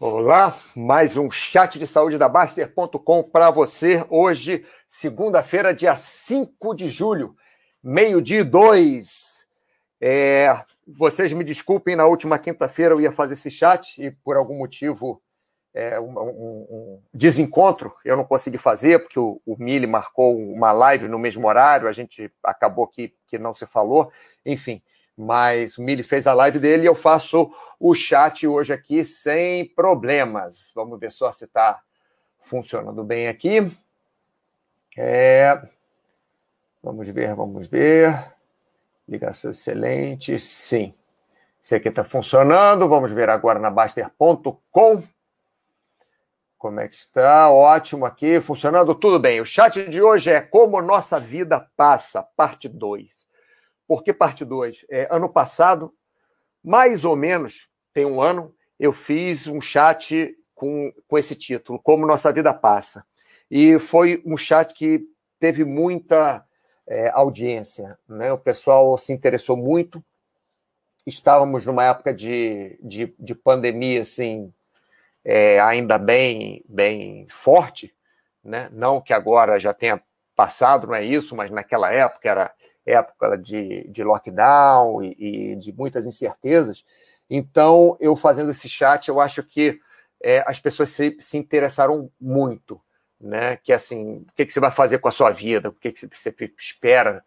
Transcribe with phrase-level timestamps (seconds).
[0.00, 4.04] Olá, mais um chat de saúde da Baster.com para você.
[4.10, 7.36] Hoje, segunda-feira, dia 5 de julho,
[7.82, 9.46] meio-dia e dois.
[10.00, 14.58] É, vocês me desculpem, na última quinta-feira eu ia fazer esse chat e por algum
[14.58, 15.22] motivo,
[15.72, 20.72] é, um, um, um, desencontro, eu não consegui fazer, porque o, o Mili marcou uma
[20.72, 24.10] live no mesmo horário, a gente acabou que, que não se falou,
[24.44, 24.82] enfim
[25.22, 29.66] mas o Mili fez a live dele e eu faço o chat hoje aqui sem
[29.66, 30.72] problemas.
[30.74, 31.80] Vamos ver só se está
[32.40, 33.66] funcionando bem aqui.
[34.96, 35.60] É...
[36.82, 38.32] Vamos ver, vamos ver.
[39.08, 40.38] Ligação excelente.
[40.38, 40.94] Sim.
[41.62, 42.88] Esse aqui está funcionando.
[42.88, 45.02] Vamos ver agora na Baster.com.
[46.58, 47.50] Como é que está?
[47.50, 49.40] Ótimo aqui, funcionando tudo bem.
[49.40, 53.31] O chat de hoje é Como Nossa Vida Passa, parte 2.
[53.92, 54.86] Por que parte 2?
[54.88, 55.92] É, ano passado,
[56.64, 62.06] mais ou menos, tem um ano, eu fiz um chat com, com esse título, Como
[62.06, 63.04] Nossa Vida Passa.
[63.50, 65.06] E foi um chat que
[65.38, 66.42] teve muita
[66.86, 68.32] é, audiência, né?
[68.32, 70.02] o pessoal se interessou muito.
[71.06, 74.50] Estávamos numa época de, de, de pandemia, assim,
[75.22, 77.94] é, ainda bem, bem forte,
[78.42, 78.70] né?
[78.72, 80.02] não que agora já tenha
[80.34, 82.54] passado, não é isso, mas naquela época era
[82.86, 86.84] época de, de lockdown e, e, de muitas incertezas.
[87.28, 89.80] Então, eu fazendo esse chat, eu acho que
[90.22, 92.80] é, as pessoas se, se, interessaram muito,
[93.20, 93.56] né?
[93.56, 95.68] Que assim, o que, que, você vai fazer com a sua vida?
[95.68, 97.24] O que, que você espera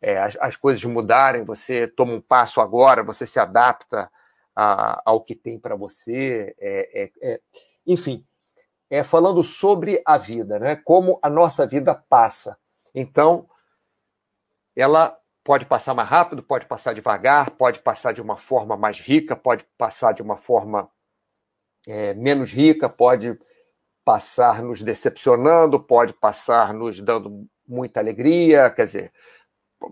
[0.00, 1.44] é, as, as, coisas mudarem?
[1.44, 4.10] Você toma um passo agora, você se adapta
[4.54, 6.54] a, ao que tem para você.
[6.58, 7.40] É, é, é,
[7.86, 8.24] enfim,
[8.90, 10.76] é falando sobre a vida, né?
[10.76, 12.58] Como a nossa vida passa.
[12.94, 13.48] Então,
[14.76, 19.34] ela pode passar mais rápido, pode passar devagar, pode passar de uma forma mais rica,
[19.34, 20.90] pode passar de uma forma
[21.86, 23.38] é, menos rica, pode
[24.04, 29.12] passar nos decepcionando, pode passar nos dando muita alegria, quer dizer,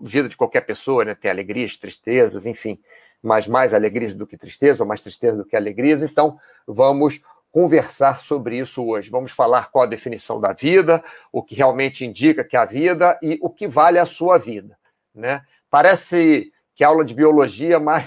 [0.01, 2.79] vida de qualquer pessoa, né, tem alegrias, tristezas, enfim,
[3.21, 7.21] mas mais alegrias do que tristeza, ou mais tristeza do que alegrias, então vamos
[7.55, 9.09] conversar sobre isso hoje.
[9.09, 11.01] Vamos falar qual a definição da vida,
[11.31, 14.77] o que realmente indica que é a vida e o que vale a sua vida.
[15.15, 15.41] Né?
[15.69, 18.05] Parece que é aula de biologia, mas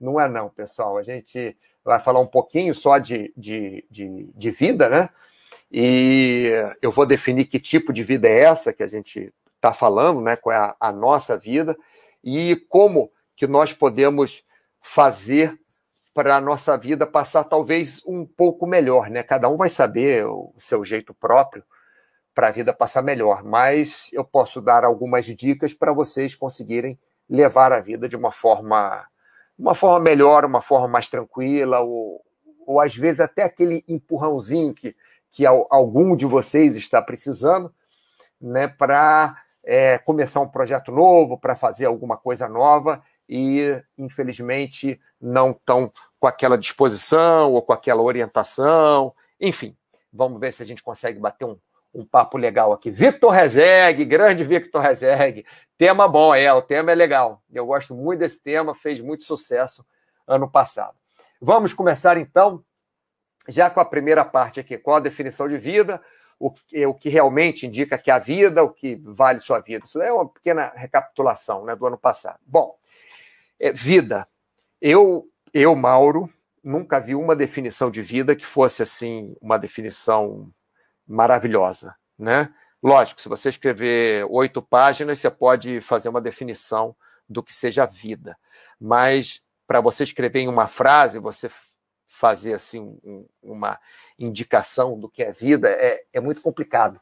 [0.00, 0.98] não é não, pessoal.
[0.98, 5.08] A gente vai falar um pouquinho só de, de, de, de vida, né?
[5.72, 6.50] E
[6.82, 10.36] eu vou definir que tipo de vida é essa que a gente está falando, né?
[10.36, 11.76] Qual é a, a nossa vida
[12.24, 14.44] e como que nós podemos
[14.82, 15.58] fazer
[16.12, 19.22] para a nossa vida passar talvez um pouco melhor, né?
[19.22, 21.62] Cada um vai saber o seu jeito próprio
[22.34, 26.98] para a vida passar melhor, mas eu posso dar algumas dicas para vocês conseguirem
[27.28, 29.06] levar a vida de uma forma
[29.58, 32.24] uma forma melhor, uma forma mais tranquila, ou,
[32.66, 34.96] ou às vezes até aquele empurrãozinho que,
[35.30, 37.70] que algum de vocês está precisando,
[38.40, 45.50] né, para é, começar um projeto novo, para fazer alguma coisa nova e, infelizmente, não
[45.50, 49.14] estão com aquela disposição ou com aquela orientação.
[49.38, 49.76] Enfim,
[50.10, 51.58] vamos ver se a gente consegue bater um,
[51.92, 52.90] um papo legal aqui.
[52.90, 55.44] Victor Rezegue, grande Victor Rezegue.
[55.76, 57.42] Tema bom, é, o tema é legal.
[57.52, 59.84] Eu gosto muito desse tema, fez muito sucesso
[60.26, 60.94] ano passado.
[61.40, 62.62] Vamos começar então,
[63.48, 64.78] já com a primeira parte aqui.
[64.78, 66.00] Qual a definição de vida?
[66.38, 66.52] O,
[66.86, 69.84] o que realmente indica que a vida, o que vale sua vida.
[69.84, 72.38] Isso é uma pequena recapitulação né, do ano passado.
[72.46, 72.76] Bom,
[73.58, 74.26] é, vida.
[74.80, 80.50] Eu, eu, Mauro, nunca vi uma definição de vida que fosse assim, uma definição
[81.10, 82.52] maravilhosa, né?
[82.82, 86.94] Lógico, se você escrever oito páginas, você pode fazer uma definição
[87.28, 88.36] do que seja vida.
[88.80, 91.50] Mas para você escrever em uma frase, você
[92.06, 93.78] fazer assim um, uma
[94.18, 97.00] indicação do que é vida é, é muito complicado.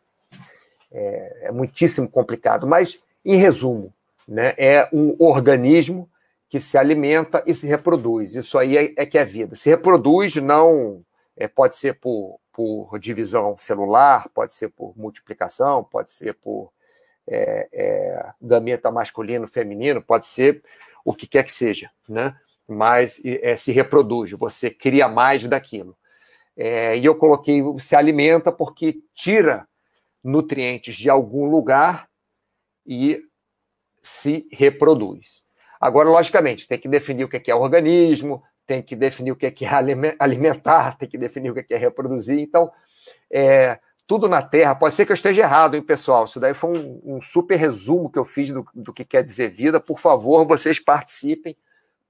[0.90, 2.66] É, é, muitíssimo complicado.
[2.66, 3.92] Mas, em resumo,
[4.26, 6.08] né, é um organismo
[6.48, 8.34] que se alimenta e se reproduz.
[8.34, 9.54] Isso aí é, é que é vida.
[9.54, 11.04] Se reproduz, não
[11.36, 16.72] é, pode ser por, por divisão celular, pode ser por multiplicação, pode ser por
[17.24, 20.64] é, é, gameta masculino, feminino, pode ser
[21.04, 22.36] o que quer que seja, né?
[22.66, 25.96] Mas é, se reproduz, você cria mais daquilo.
[26.56, 29.64] É, e eu coloquei se alimenta porque tira
[30.24, 32.08] nutrientes de algum lugar
[32.84, 33.22] e
[34.02, 35.46] se reproduz.
[35.80, 39.54] Agora, logicamente, tem que definir o que é organismo, tem que definir o que é
[40.18, 42.38] alimentar, tem que definir o que é reproduzir.
[42.38, 42.70] Então,
[43.30, 46.26] é, tudo na Terra, pode ser que eu esteja errado, hein, pessoal?
[46.26, 49.50] Isso daí foi um, um super resumo que eu fiz do, do, que quer dizer
[49.50, 49.80] vida.
[49.80, 51.56] Por favor, vocês participem,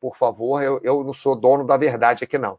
[0.00, 0.60] por favor.
[0.60, 2.58] Eu, eu não sou dono da verdade aqui, não.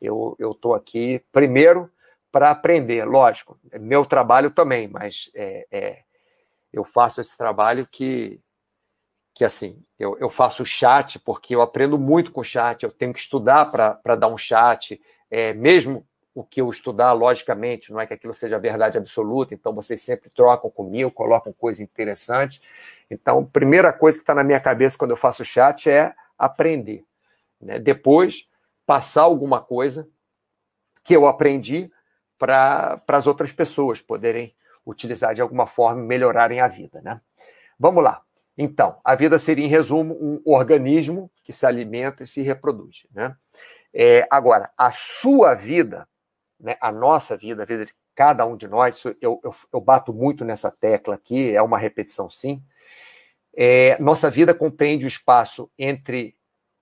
[0.00, 1.90] Eu estou aqui, primeiro,
[2.32, 5.98] para aprender, lógico, é meu trabalho também, mas é, é,
[6.72, 8.40] eu faço esse trabalho que,
[9.34, 13.20] que assim, eu, eu faço chat porque eu aprendo muito com chat, eu tenho que
[13.20, 15.00] estudar para dar um chat,
[15.30, 19.74] é, mesmo o que eu estudar, logicamente, não é que aquilo seja verdade absoluta, então
[19.74, 22.62] vocês sempre trocam comigo, colocam coisa interessante.
[23.10, 27.04] Então, primeira coisa que está na minha cabeça quando eu faço chat é aprender.
[27.60, 27.78] Né?
[27.78, 28.48] Depois,
[28.86, 30.08] passar alguma coisa
[31.04, 31.90] que eu aprendi
[32.38, 34.54] para as outras pessoas poderem
[34.86, 37.00] utilizar de alguma forma e melhorarem a vida.
[37.02, 37.20] Né?
[37.78, 38.22] Vamos lá.
[38.62, 43.06] Então, a vida seria, em resumo, um organismo que se alimenta e se reproduz.
[43.12, 43.34] Né?
[43.94, 46.06] É, agora, a sua vida
[46.60, 50.12] né, a nossa vida, a vida de cada um de nós, eu, eu, eu bato
[50.12, 52.62] muito nessa tecla aqui, é uma repetição sim.
[53.56, 56.36] É, nossa vida compreende o espaço entre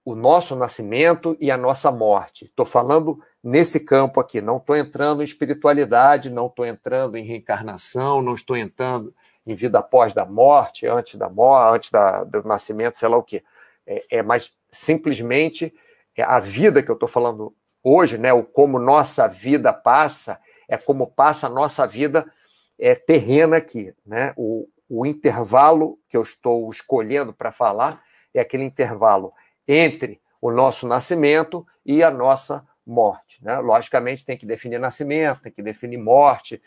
[0.05, 2.47] o nosso nascimento e a nossa morte.
[2.47, 8.21] Estou falando nesse campo aqui, não estou entrando em espiritualidade, não estou entrando em reencarnação,
[8.21, 9.15] não estou entrando
[9.51, 13.23] em vida após da morte, antes da morte, antes da, do nascimento, sei lá o
[13.23, 13.43] quê.
[13.87, 15.75] É, é mais simplesmente
[16.17, 20.77] é a vida que eu estou falando hoje, né, o como nossa vida passa, é
[20.77, 22.31] como passa a nossa vida
[22.79, 23.95] é, terrena aqui.
[24.05, 24.35] Né?
[24.37, 28.03] O, o intervalo que eu estou escolhendo para falar
[28.35, 29.33] é aquele intervalo
[29.67, 33.43] entre o nosso nascimento e a nossa morte.
[33.43, 33.59] Né?
[33.59, 36.61] Logicamente, tem que definir nascimento, tem que definir morte.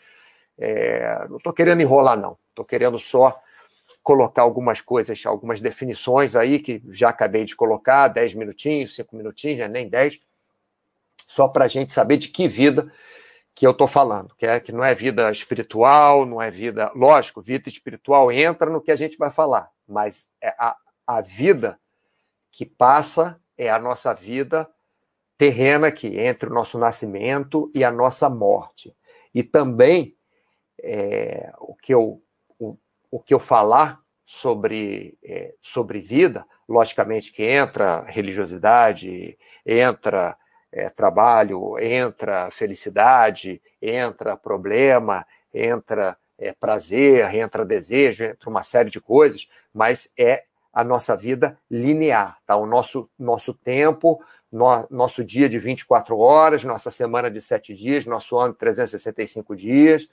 [0.58, 2.36] É, não estou querendo enrolar, não.
[2.50, 3.40] Estou querendo só
[4.02, 9.70] colocar algumas coisas, algumas definições aí que já acabei de colocar, 10 minutinhos, 5 minutinhos,
[9.70, 10.20] nem 10
[11.26, 12.92] só para a gente saber de que vida
[13.54, 16.90] que eu estou falando, que, é, que não é vida espiritual, não é vida.
[16.94, 20.76] Lógico, vida espiritual entra no que a gente vai falar, mas é a,
[21.06, 21.78] a vida
[22.50, 24.68] que passa é a nossa vida
[25.36, 28.94] terrena aqui, entre o nosso nascimento e a nossa morte.
[29.34, 30.14] E também
[30.82, 32.22] é, o, que eu,
[32.58, 32.76] o,
[33.10, 40.36] o que eu falar sobre, é, sobre vida, logicamente que entra religiosidade, entra
[40.72, 49.00] é, trabalho, entra felicidade, entra problema, entra é, prazer, entra desejo, entra uma série de
[49.00, 52.56] coisas, mas é a nossa vida linear, tá?
[52.56, 58.06] O nosso, nosso tempo, no, nosso dia de 24 horas, nossa semana de 7 dias,
[58.06, 60.08] nosso ano de 365 dias,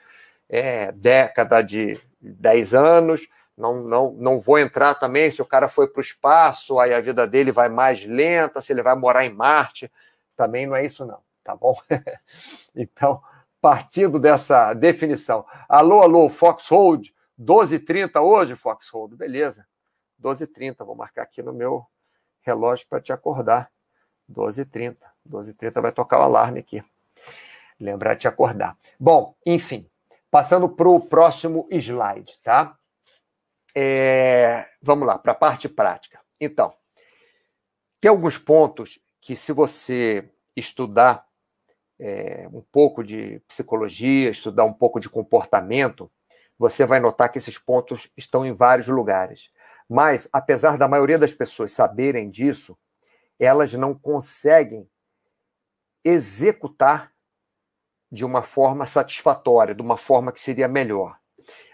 [0.49, 3.27] é, década de 10 anos.
[3.57, 7.01] Não, não, não vou entrar também se o cara foi para o espaço, aí a
[7.01, 9.91] vida dele vai mais lenta, se ele vai morar em Marte
[10.39, 11.75] também não é isso, não, tá bom?
[12.73, 13.21] então,
[13.59, 15.45] partindo dessa definição.
[15.67, 19.67] Alô, alô, Foxhold, 12h30 hoje, Foxhold, beleza.
[20.23, 21.85] 12h30, vou marcar aqui no meu
[22.41, 23.69] relógio para te acordar.
[24.31, 25.01] 12h30.
[25.29, 26.81] 12h30 vai tocar o alarme aqui.
[27.77, 28.77] Lembrar de te acordar.
[28.97, 29.88] Bom, enfim,
[30.31, 32.77] passando para o próximo slide, tá?
[33.75, 36.19] É, vamos lá, para a parte prática.
[36.39, 36.73] Então,
[37.99, 41.25] tem alguns pontos que se você estudar
[41.99, 46.09] é, um pouco de psicologia, estudar um pouco de comportamento,
[46.57, 49.51] você vai notar que esses pontos estão em vários lugares.
[49.87, 52.77] Mas, apesar da maioria das pessoas saberem disso,
[53.39, 54.89] elas não conseguem
[56.03, 57.11] executar
[58.11, 61.17] de uma forma satisfatória, de uma forma que seria melhor.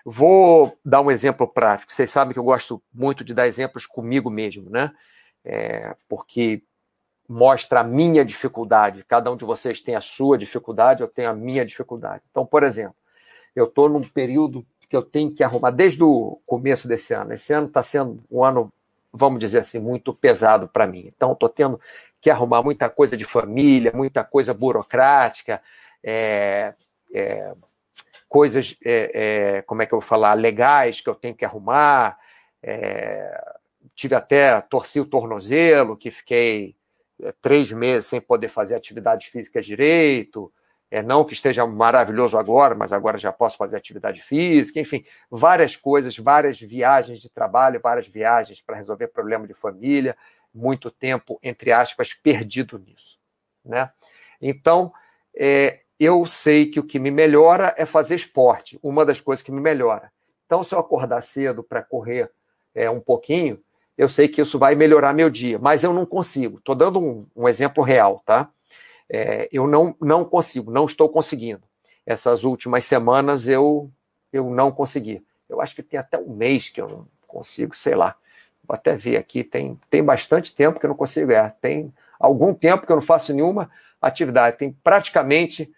[0.06, 1.92] Vou dar um exemplo prático.
[1.92, 4.92] Vocês sabem que eu gosto muito de dar exemplos comigo mesmo, né?
[5.44, 6.62] É, porque
[7.27, 9.04] mostra a minha dificuldade.
[9.08, 12.24] Cada um de vocês tem a sua dificuldade, eu tenho a minha dificuldade.
[12.30, 12.96] Então, por exemplo,
[13.56, 17.34] eu estou num período que eu tenho que arrumar desde o começo desse ano.
[17.34, 18.72] Esse ano está sendo um ano,
[19.12, 21.12] vamos dizer assim, muito pesado para mim.
[21.15, 21.80] Então, estou tendo
[22.22, 25.62] que arrumar muita coisa de família, muita coisa burocrática,
[26.06, 26.76] é,
[27.14, 27.54] é,
[28.30, 32.18] coisas, é, é como é que eu vou falar, legais que eu tenho que arrumar.
[32.62, 33.44] É,
[33.96, 36.76] tive até, torci o tornozelo, que fiquei
[37.42, 40.52] três meses sem poder fazer atividade física direito,
[40.92, 45.76] é, não que esteja maravilhoso agora, mas agora já posso fazer atividade física, enfim, várias
[45.76, 50.16] coisas, várias viagens de trabalho, várias viagens para resolver problema de família,
[50.54, 53.18] muito tempo, entre aspas, perdido nisso.
[53.64, 53.90] Né?
[54.40, 54.94] Então,
[55.36, 59.52] é, eu sei que o que me melhora é fazer esporte, uma das coisas que
[59.52, 60.12] me melhora.
[60.46, 62.30] Então, se eu acordar cedo para correr
[62.74, 63.60] é, um pouquinho,
[63.98, 66.58] eu sei que isso vai melhorar meu dia, mas eu não consigo.
[66.58, 68.50] Estou dando um, um, exemplo real, tá?
[69.10, 71.64] É, eu não, não consigo, não estou conseguindo.
[72.06, 73.90] Essas últimas semanas eu,
[74.34, 75.24] eu não consegui.
[75.48, 78.16] Eu acho que tem até um mês que eu não consigo, sei lá.
[78.68, 81.32] Vou até ver aqui, tem, tem bastante tempo que eu não consigo.
[81.32, 83.72] É, tem algum tempo que eu não faço nenhuma
[84.02, 84.58] atividade.
[84.58, 85.72] Tem praticamente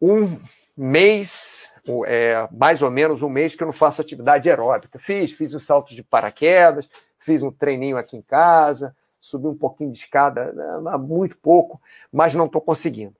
[0.00, 0.40] um
[0.76, 1.68] mês,
[2.06, 4.98] é, mais ou menos um mês que eu não faço atividade aeróbica.
[4.98, 6.88] Fiz, fiz um salto de paraquedas,
[7.18, 11.80] fiz um treininho aqui em casa, subi um pouquinho de escada, né, muito pouco,
[12.12, 13.14] mas não estou conseguindo.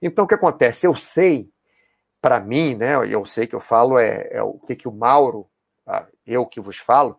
[0.00, 0.86] Então, o que acontece?
[0.86, 1.48] Eu sei,
[2.20, 5.48] para mim, né, eu sei que eu falo é, é o que, que o Mauro,
[6.26, 7.18] eu que vos falo,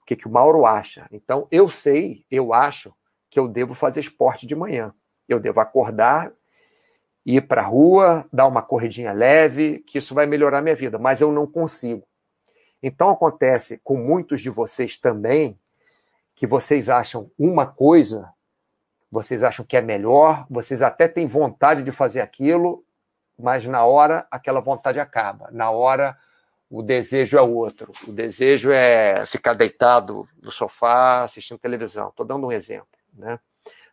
[0.00, 1.06] o que, que o Mauro acha.
[1.12, 2.94] Então, eu sei, eu acho
[3.28, 4.94] que eu devo fazer esporte de manhã.
[5.28, 6.32] Eu devo acordar,
[7.36, 11.20] ir para a rua, dar uma corridinha leve, que isso vai melhorar minha vida, mas
[11.20, 12.02] eu não consigo.
[12.82, 15.58] Então, acontece com muitos de vocês também,
[16.34, 18.32] que vocês acham uma coisa,
[19.10, 22.82] vocês acham que é melhor, vocês até têm vontade de fazer aquilo,
[23.38, 25.50] mas na hora aquela vontade acaba.
[25.52, 26.16] Na hora
[26.70, 27.92] o desejo é outro.
[28.06, 32.08] O desejo é ficar deitado no sofá assistindo televisão.
[32.08, 33.38] Estou dando um exemplo, né?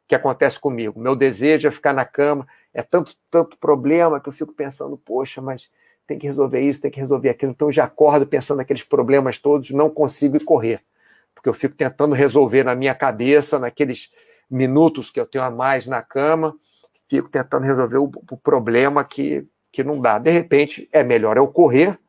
[0.07, 1.00] Que acontece comigo?
[1.00, 2.47] Meu desejo é ficar na cama.
[2.74, 5.69] É tanto, tanto problema que eu fico pensando, poxa, mas
[6.05, 7.51] tem que resolver isso, tem que resolver aquilo.
[7.51, 10.81] Então eu já acordo pensando naqueles problemas todos, não consigo correr
[11.45, 14.12] porque eu fico tentando resolver na minha cabeça, naqueles
[14.50, 16.57] minutos que eu tenho a mais na cama,
[17.07, 20.17] fico tentando resolver o, o problema que, que não dá.
[20.17, 22.00] De repente, é melhor eu correr,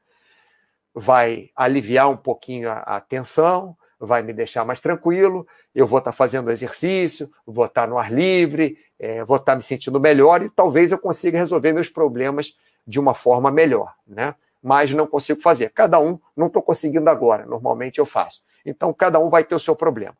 [0.95, 6.13] vai aliviar um pouquinho a, a tensão, vai me deixar mais tranquilo, eu vou estar
[6.13, 10.93] fazendo exercício, vou estar no ar livre, é, vou estar me sentindo melhor e talvez
[10.93, 14.35] eu consiga resolver meus problemas de uma forma melhor, né?
[14.63, 15.71] Mas não consigo fazer.
[15.71, 18.43] Cada um, não estou conseguindo agora, normalmente eu faço.
[18.65, 20.17] Então, cada um vai ter o seu problema.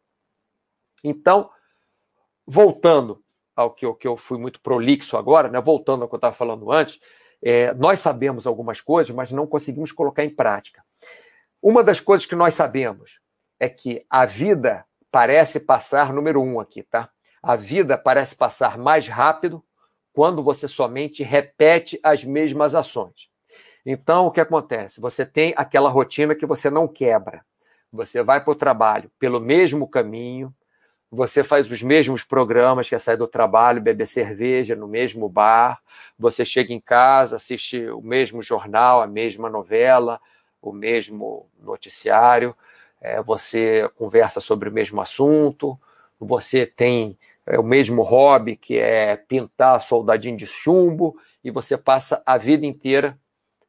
[1.03, 1.51] Então,
[2.47, 3.23] voltando
[3.55, 5.61] ao que eu, que eu fui muito prolixo agora, né?
[5.61, 7.01] voltando ao que eu estava falando antes,
[7.43, 10.85] é, nós sabemos algumas coisas, mas não conseguimos colocar em prática.
[11.61, 13.21] Uma das coisas que nós sabemos
[13.59, 17.09] é que a vida parece passar, número um aqui, tá?
[17.43, 19.63] A vida parece passar mais rápido
[20.13, 23.29] quando você somente repete as mesmas ações.
[23.85, 25.01] Então, o que acontece?
[25.01, 27.45] Você tem aquela rotina que você não quebra.
[27.93, 30.53] Você vai para o trabalho pelo mesmo caminho,
[31.11, 35.81] você faz os mesmos programas, que é sair do trabalho, beber cerveja no mesmo bar,
[36.19, 40.21] você chega em casa, assiste o mesmo jornal, a mesma novela,
[40.61, 42.57] o mesmo noticiário,
[43.07, 45.79] é, você conversa sobre o mesmo assunto,
[46.19, 52.21] você tem é, o mesmo hobby, que é pintar soldadinho de chumbo, e você passa
[52.27, 53.17] a vida inteira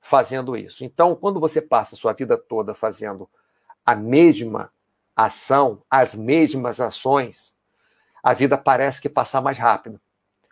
[0.01, 0.83] fazendo isso.
[0.83, 3.29] Então, quando você passa a sua vida toda fazendo
[3.85, 4.71] a mesma
[5.15, 7.53] ação, as mesmas ações,
[8.23, 10.01] a vida parece que passa mais rápido.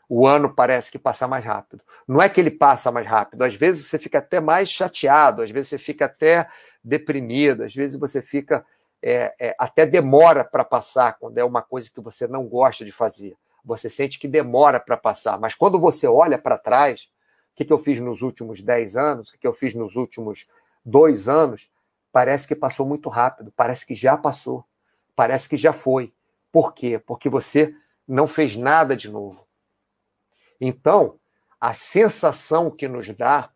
[0.07, 1.81] O ano parece que passa mais rápido.
[2.07, 5.49] Não é que ele passa mais rápido, às vezes você fica até mais chateado, às
[5.49, 6.47] vezes você fica até
[6.83, 8.63] deprimido, às vezes você fica
[9.07, 12.91] é, é, até demora para passar quando é uma coisa que você não gosta de
[12.91, 13.37] fazer.
[13.63, 17.03] Você sente que demora para passar, mas quando você olha para trás,
[17.53, 19.95] o que, que eu fiz nos últimos 10 anos, o que, que eu fiz nos
[19.95, 20.47] últimos
[20.83, 21.69] dois anos,
[22.11, 24.65] parece que passou muito rápido, parece que já passou,
[25.15, 26.11] parece que já foi.
[26.51, 26.97] Por quê?
[26.97, 27.75] Porque você
[28.07, 29.45] não fez nada de novo.
[30.59, 31.19] Então,
[31.61, 33.51] a sensação que nos dá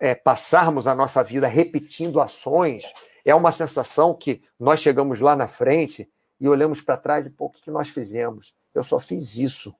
[0.00, 2.84] é, passarmos a nossa vida repetindo ações
[3.24, 6.08] é uma sensação que nós chegamos lá na frente
[6.40, 8.54] e olhamos para trás e, pô, o que nós fizemos?
[8.74, 9.74] Eu só fiz isso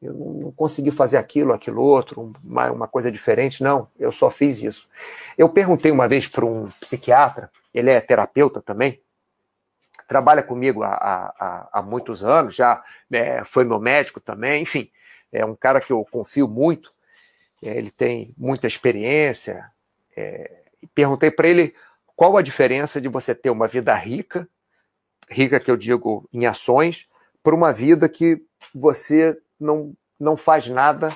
[0.00, 4.62] eu não consegui fazer aquilo, aquilo outro, uma, uma coisa diferente, não, eu só fiz
[4.62, 4.88] isso.
[5.38, 9.00] Eu perguntei uma vez para um psiquiatra, ele é terapeuta também,
[10.06, 14.90] trabalha comigo há, há, há muitos anos, já é, foi meu médico também, enfim,
[15.32, 16.92] é um cara que eu confio muito,
[17.62, 19.70] ele tem muita experiência,
[20.16, 21.74] é, perguntei para ele
[22.14, 24.48] qual a diferença de você ter uma vida rica,
[25.28, 27.08] rica que eu digo em ações,
[27.42, 28.42] por uma vida que
[28.74, 31.14] você não, não faz nada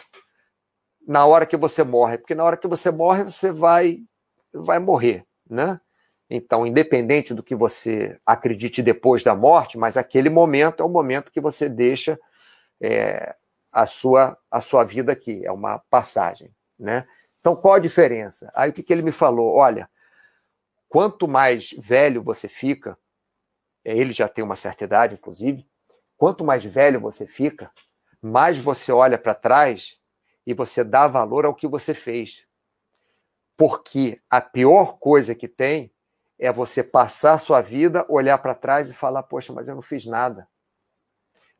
[1.07, 4.01] na hora que você morre, porque na hora que você morre, você vai,
[4.53, 5.81] vai morrer, né?
[6.29, 11.33] Então, independente do que você acredite depois da morte, mas aquele momento é o momento
[11.33, 12.17] que você deixa
[12.81, 13.35] é,
[13.73, 17.07] a, sua, a sua vida aqui, é uma passagem, né?
[17.41, 18.51] Então, qual a diferença?
[18.55, 19.55] Aí o que, que ele me falou?
[19.55, 19.89] Olha,
[20.89, 22.99] quanto mais velho você fica,
[23.85, 25.67] ele já tem uma certa idade, inclusive,
[26.17, 27.71] quanto mais velho você fica,
[28.21, 29.97] mais você olha para trás
[30.47, 32.45] e você dá valor ao que você fez.
[33.57, 35.93] Porque a pior coisa que tem
[36.39, 39.83] é você passar a sua vida, olhar para trás e falar: Poxa, mas eu não
[39.83, 40.49] fiz nada.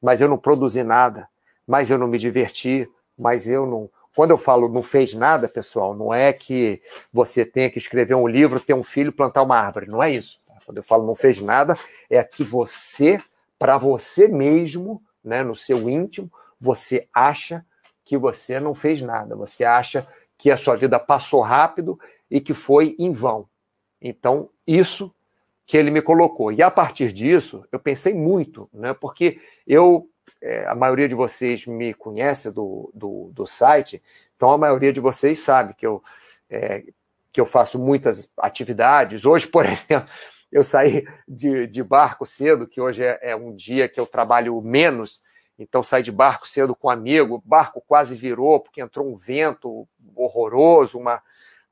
[0.01, 1.29] Mas eu não produzi nada.
[1.71, 2.91] Mas eu não me diverti.
[3.17, 3.89] Mas eu não.
[4.17, 8.27] Quando eu falo não fez nada, pessoal, não é que você tenha que escrever um
[8.27, 9.87] livro, ter um filho, plantar uma árvore.
[9.87, 10.41] Não é isso.
[10.67, 11.79] Quando eu falo não fez nada,
[12.11, 13.23] é que você,
[13.57, 16.29] para você mesmo, né, no seu íntimo,
[16.61, 17.65] você acha
[18.05, 20.05] que você não fez nada, você acha
[20.37, 21.97] que a sua vida passou rápido
[22.29, 23.49] e que foi em vão.
[24.03, 25.15] Então, isso
[25.67, 26.51] que ele me colocou.
[26.51, 28.93] E a partir disso, eu pensei muito, né?
[28.93, 30.09] Porque eu,
[30.43, 34.03] é, a maioria de vocês me conhece do, do, do, site,
[34.37, 36.03] então a maioria de vocês sabe que eu,
[36.49, 36.85] é,
[37.33, 39.25] que eu faço muitas atividades.
[39.25, 40.09] Hoje, por exemplo,
[40.51, 44.61] eu saí de, de barco cedo, que hoje é, é um dia que eu trabalho
[44.61, 45.23] menos,
[45.59, 49.15] então saí de barco cedo com um amigo, o barco quase virou, porque entrou um
[49.15, 51.23] vento horroroso, uma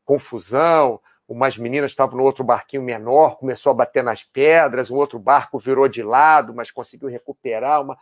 [0.05, 5.19] confusão, umas meninas estavam no outro barquinho menor, começou a bater nas pedras, o outro
[5.19, 7.99] barco virou de lado, mas conseguiu recuperar uma.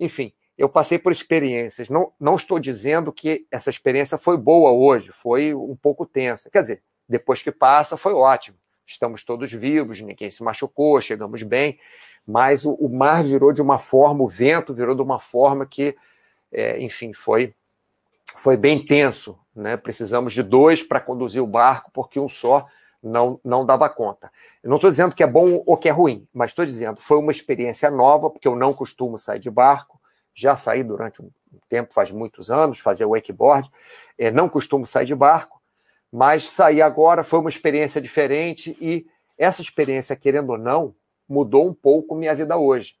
[0.00, 1.88] Enfim, eu passei por experiências.
[1.88, 6.50] Não, não estou dizendo que essa experiência foi boa hoje, foi um pouco tensa.
[6.50, 8.56] Quer dizer, depois que passa, foi ótimo.
[8.86, 11.78] Estamos todos vivos, ninguém se machucou, chegamos bem,
[12.26, 15.94] mas o, o mar virou de uma forma, o vento virou de uma forma que,
[16.50, 17.54] é, enfim, foi,
[18.34, 19.76] foi bem tenso né?
[19.76, 22.66] Precisamos de dois para conduzir o barco, porque um só
[23.02, 24.30] não, não dava conta.
[24.62, 27.18] Eu não estou dizendo que é bom ou que é ruim, mas estou dizendo foi
[27.18, 30.00] uma experiência nova, porque eu não costumo sair de barco,
[30.34, 31.30] já saí durante um
[31.68, 33.70] tempo, faz muitos anos, fazer wakeboard,
[34.18, 35.60] é, não costumo sair de barco,
[36.12, 39.06] mas sair agora foi uma experiência diferente e
[39.38, 40.94] essa experiência, querendo ou não,
[41.28, 42.96] mudou um pouco minha vida hoje.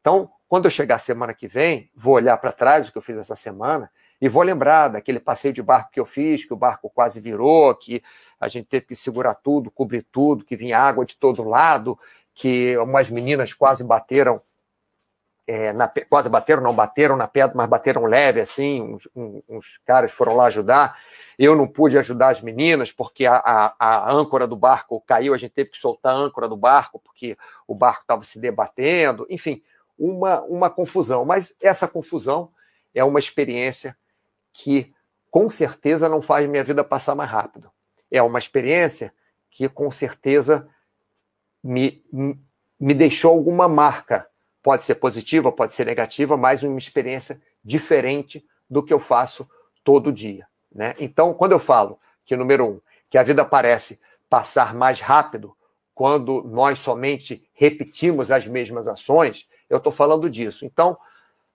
[0.00, 3.18] Então, quando eu chegar semana que vem, vou olhar para trás o que eu fiz
[3.18, 6.90] essa semana e vou lembrar daquele passeio de barco que eu fiz, que o barco
[6.90, 8.02] quase virou, que
[8.40, 11.98] a gente teve que segurar tudo, cobrir tudo, que vinha água de todo lado,
[12.34, 14.40] que umas meninas quase bateram,
[15.46, 19.08] é, na, quase bateram, não bateram na pedra, mas bateram leve, assim, uns,
[19.48, 20.98] uns, caras foram lá ajudar.
[21.38, 25.38] Eu não pude ajudar as meninas porque a, a, a âncora do barco caiu, a
[25.38, 29.62] gente teve que soltar a âncora do barco porque o barco estava se debatendo, enfim,
[29.98, 31.24] uma, uma confusão.
[31.24, 32.50] Mas essa confusão
[32.94, 33.96] é uma experiência
[34.54, 34.94] que
[35.30, 37.70] com certeza não faz minha vida passar mais rápido.
[38.10, 39.12] É uma experiência
[39.50, 40.68] que com certeza
[41.62, 42.02] me,
[42.78, 44.26] me deixou alguma marca.
[44.62, 49.48] Pode ser positiva, pode ser negativa, mas uma experiência diferente do que eu faço
[49.82, 50.46] todo dia.
[50.72, 50.94] Né?
[50.98, 55.54] Então, quando eu falo que, número um, que a vida parece passar mais rápido
[55.94, 60.64] quando nós somente repetimos as mesmas ações, eu estou falando disso.
[60.64, 60.96] Então,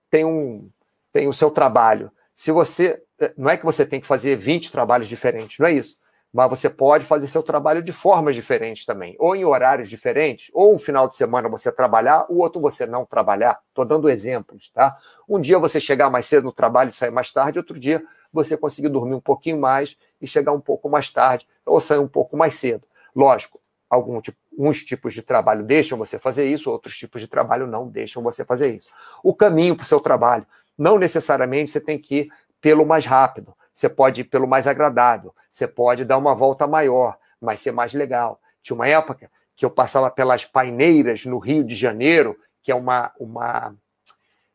[0.10, 0.70] tem, um,
[1.12, 3.04] tem o seu trabalho se você.
[3.20, 5.98] Eh, não é que você tem que fazer 20 trabalhos diferentes, não é isso.
[6.32, 10.74] Mas você pode fazer seu trabalho de formas diferentes também, ou em horários diferentes, ou
[10.74, 13.60] um final de semana você trabalhar, o outro você não trabalhar.
[13.68, 14.96] Estou dando exemplos, tá?
[15.28, 18.56] Um dia você chegar mais cedo no trabalho e sair mais tarde, outro dia você
[18.56, 22.38] conseguir dormir um pouquinho mais e chegar um pouco mais tarde, ou sair um pouco
[22.38, 22.88] mais cedo.
[23.14, 27.88] Lógico, alguns uns tipos de trabalho deixam você fazer isso, outros tipos de trabalho não
[27.88, 28.90] deixam você fazer isso.
[29.24, 30.46] O caminho para o seu trabalho.
[30.80, 32.30] Não necessariamente você tem que ir
[32.62, 37.18] pelo mais rápido, você pode ir pelo mais agradável, você pode dar uma volta maior,
[37.42, 38.40] mas ser mais legal.
[38.62, 43.12] Tinha uma época que eu passava pelas paineiras no Rio de Janeiro, que é uma,
[43.20, 43.76] uma,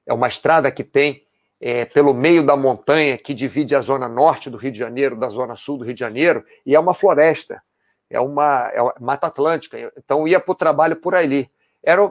[0.06, 1.26] é uma estrada que tem
[1.60, 5.28] é, pelo meio da montanha que divide a zona norte do Rio de Janeiro da
[5.28, 7.62] zona sul do Rio de Janeiro, e é uma floresta,
[8.08, 9.92] é uma, é uma Mata Atlântica.
[9.98, 11.50] Então ia para o trabalho por ali.
[11.82, 12.10] Era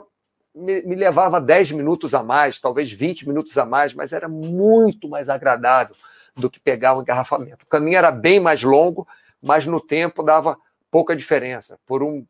[0.54, 5.10] me, me, levava 10 minutos a mais, talvez 20 minutos a mais, mas era muito
[5.10, 5.96] mais agradável
[6.36, 7.66] do que pegar o engarrafamento.
[7.66, 9.08] O caminho era bem mais longo,
[9.42, 10.58] mas no tempo dava
[10.89, 11.80] pouca diferença.
[11.86, 12.26] Por um,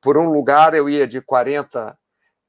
[0.00, 1.96] por um lugar eu ia de 40,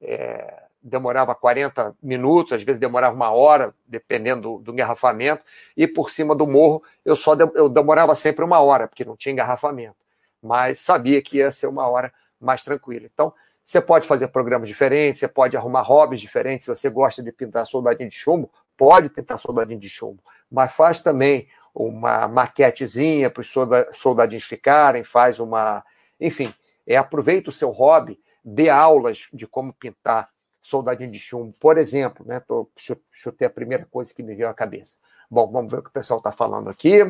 [0.02, 5.44] é, demorava 40 minutos, às vezes demorava uma hora, dependendo do, do engarrafamento,
[5.76, 9.18] e por cima do morro eu só de, eu demorava sempre uma hora, porque não
[9.18, 9.98] tinha engarrafamento,
[10.42, 13.08] mas sabia que ia ser uma hora mais tranquila.
[13.12, 13.34] Então,
[13.68, 16.64] você pode fazer programas diferentes, você pode arrumar hobbies diferentes.
[16.64, 20.24] Se você gosta de pintar soldadinho de chumbo, pode pintar soldadinho de chumbo.
[20.50, 23.54] Mas faz também uma maquetezinha para os
[23.92, 25.84] soldadinhos ficarem, faz uma.
[26.18, 26.54] Enfim,
[26.88, 30.30] é, aproveita o seu hobby, dê aulas de como pintar
[30.62, 31.54] soldadinho de chumbo.
[31.60, 32.40] Por exemplo, né?
[32.40, 32.72] Tô,
[33.12, 34.96] chutei a primeira coisa que me veio à cabeça.
[35.30, 37.02] Bom, vamos ver o que o pessoal está falando aqui.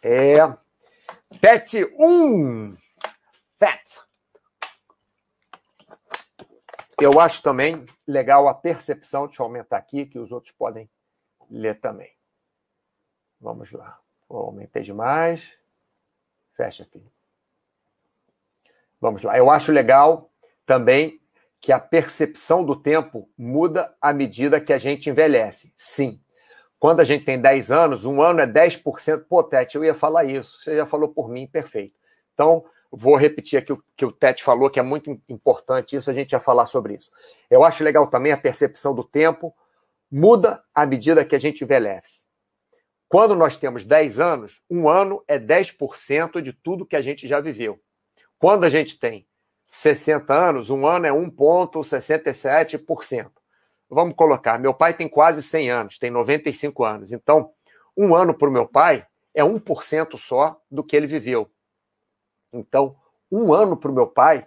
[0.00, 0.36] É.
[1.40, 2.76] PET 1.
[3.58, 4.09] FAT.
[7.00, 10.88] Eu acho também legal a percepção, deixa eu aumentar aqui, que os outros podem
[11.50, 12.12] ler também.
[13.40, 13.98] Vamos lá.
[14.28, 15.52] Eu aumentei demais.
[16.54, 17.02] Fecha aqui.
[19.00, 19.36] Vamos lá.
[19.36, 20.30] Eu acho legal
[20.66, 21.20] também
[21.60, 25.74] que a percepção do tempo muda à medida que a gente envelhece.
[25.76, 26.22] Sim.
[26.78, 29.24] Quando a gente tem 10 anos, um ano é 10%.
[29.28, 30.62] Pô, Tete, eu ia falar isso.
[30.62, 31.94] Você já falou por mim, perfeito.
[32.32, 36.12] Então, Vou repetir aqui o que o Tete falou, que é muito importante isso, a
[36.12, 37.08] gente ia falar sobre isso.
[37.48, 39.54] Eu acho legal também a percepção do tempo
[40.10, 42.24] muda à medida que a gente envelhece.
[43.08, 47.40] Quando nós temos 10 anos, um ano é 10% de tudo que a gente já
[47.40, 47.78] viveu.
[48.38, 49.26] Quando a gente tem
[49.70, 53.30] 60 anos, um ano é 1,67%.
[53.88, 57.12] Vamos colocar, meu pai tem quase 100 anos, tem 95 anos.
[57.12, 57.50] Então,
[57.96, 61.50] um ano para o meu pai é 1% só do que ele viveu.
[62.52, 62.96] Então,
[63.30, 64.46] um ano para o meu pai,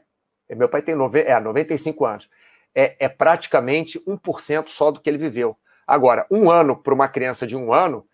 [0.50, 2.30] meu pai tem nove, é, 95 anos,
[2.76, 5.58] é, é praticamente 1% só do que ele viveu.
[5.86, 8.06] Agora, um ano para uma criança de um ano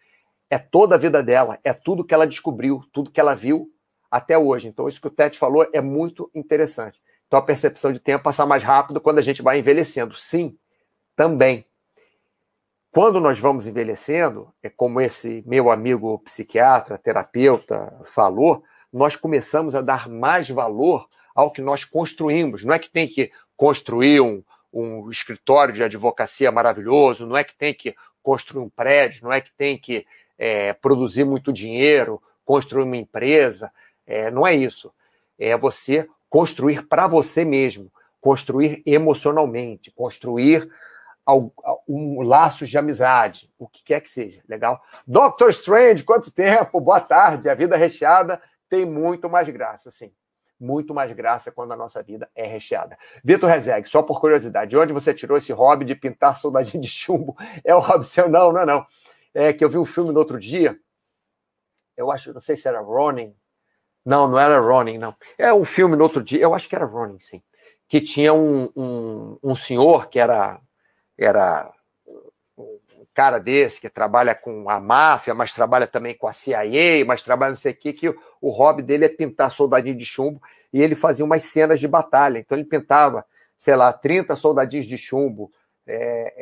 [0.49, 3.69] é toda a vida dela, é tudo que ela descobriu, tudo que ela viu
[4.09, 4.67] até hoje.
[4.67, 7.01] Então, isso que o Tete falou é muito interessante.
[7.27, 10.15] Então, a percepção de tempo passa mais rápido quando a gente vai envelhecendo.
[10.15, 10.57] Sim,
[11.15, 11.65] também.
[12.91, 19.81] Quando nós vamos envelhecendo, é como esse meu amigo psiquiatra, terapeuta falou, nós começamos a
[19.81, 22.63] dar mais valor ao que nós construímos.
[22.63, 27.55] Não é que tem que construir um, um escritório de advocacia maravilhoso, não é que
[27.55, 30.05] tem que construir um prédio, não é que tem que
[30.37, 33.71] é, produzir muito dinheiro, construir uma empresa.
[34.05, 34.91] É, não é isso.
[35.37, 40.69] É você construir para você mesmo, construir emocionalmente, construir
[41.87, 44.81] um laço de amizade, o que quer que seja, legal?
[45.05, 46.81] Doctor Strange, quanto tempo?
[46.81, 47.49] Boa tarde.
[47.49, 50.13] A vida recheada tem muito mais graça, sim.
[50.59, 52.97] Muito mais graça quando a nossa vida é recheada.
[53.23, 56.89] Vitor Rezeg, só por curiosidade, de onde você tirou esse hobby de pintar soldadinho de
[56.89, 57.35] chumbo?
[57.63, 58.29] É o hobby seu?
[58.29, 58.85] Não, não é não.
[59.33, 60.77] É que eu vi um filme no outro dia,
[61.95, 63.35] eu acho, não sei se era Ronin.
[64.05, 65.15] Não, não era Ronin, não.
[65.37, 67.41] É um filme no outro dia, eu acho que era Ronin, sim.
[67.87, 70.59] Que tinha um, um, um senhor que era
[71.17, 71.69] era
[73.19, 77.49] cara desse que trabalha com a máfia, mas trabalha também com a CIA, mas trabalha
[77.49, 80.95] não sei o que, que o hobby dele é pintar soldadinho de chumbo e ele
[80.95, 82.39] fazia umas cenas de batalha.
[82.39, 83.25] Então ele pintava,
[83.57, 85.51] sei lá, 30 soldadinhos de chumbo
[85.85, 86.33] é,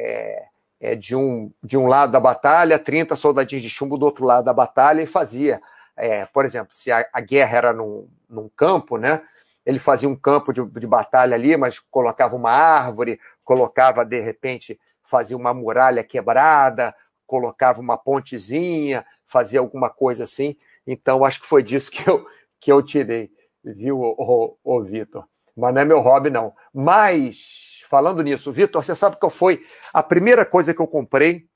[0.80, 4.24] é, é, de, um, de um lado da batalha, 30 soldadinhos de chumbo do outro
[4.24, 5.60] lado da batalha e fazia.
[5.96, 9.24] É, por exemplo, se a, a guerra era num, num campo, né?
[9.66, 14.80] ele fazia um campo de, de, batalha ali, mas colocava uma árvore, colocava, de repente,
[15.08, 16.94] fazia uma muralha quebrada,
[17.26, 20.56] colocava uma pontezinha, fazia alguma coisa assim.
[20.86, 22.28] Então, acho que foi disso que eu,
[22.60, 23.32] que eu tirei,
[23.64, 25.26] viu, o, o, o Vitor?
[25.56, 26.54] Mas não é meu hobby, não.
[26.74, 31.48] Mas, falando nisso, Vitor, você sabe qual foi a primeira coisa que eu comprei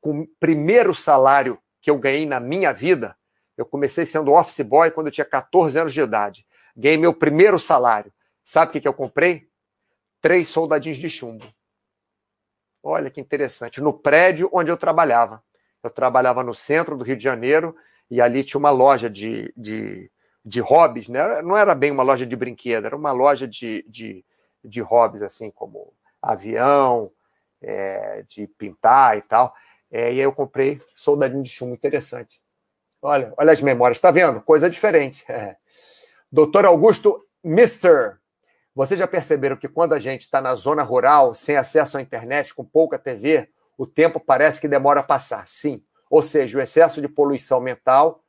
[0.00, 3.16] com o primeiro salário que eu ganhei na minha vida?
[3.56, 6.46] Eu comecei sendo office boy quando eu tinha 14 anos de idade.
[6.74, 8.12] Ganhei meu primeiro salário.
[8.44, 9.46] Sabe o que, que eu comprei?
[10.20, 11.44] Três soldadinhos de chumbo.
[12.82, 13.80] Olha que interessante.
[13.80, 15.42] No prédio onde eu trabalhava.
[15.82, 17.76] Eu trabalhava no centro do Rio de Janeiro
[18.10, 20.10] e ali tinha uma loja de, de,
[20.44, 21.42] de hobbies, né?
[21.42, 24.24] Não era bem uma loja de brinquedo, era uma loja de, de,
[24.64, 27.10] de hobbies, assim como avião,
[27.60, 29.54] é, de pintar e tal.
[29.90, 32.40] É, e aí eu comprei soldadinho de chumbo, interessante.
[33.00, 34.40] Olha, olha as memórias, tá vendo?
[34.40, 35.24] Coisa diferente.
[35.30, 35.56] É.
[36.30, 38.18] Doutor Augusto Mister,
[38.74, 42.54] vocês já perceberam que quando a gente está na zona rural, sem acesso à internet,
[42.54, 45.46] com pouca TV, o tempo parece que demora a passar?
[45.46, 45.82] Sim.
[46.08, 48.22] Ou seja, o excesso de poluição mental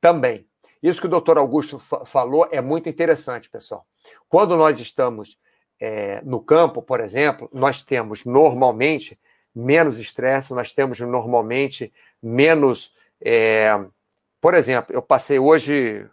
[0.00, 0.46] também.
[0.82, 3.84] Isso que o doutor Augusto falou é muito interessante, pessoal.
[4.28, 5.38] Quando nós estamos
[5.80, 9.18] é, no campo, por exemplo, nós temos normalmente
[9.54, 11.92] menos estresse, nós temos normalmente
[12.22, 12.92] menos.
[13.20, 13.70] É,
[14.40, 16.06] por exemplo, eu passei hoje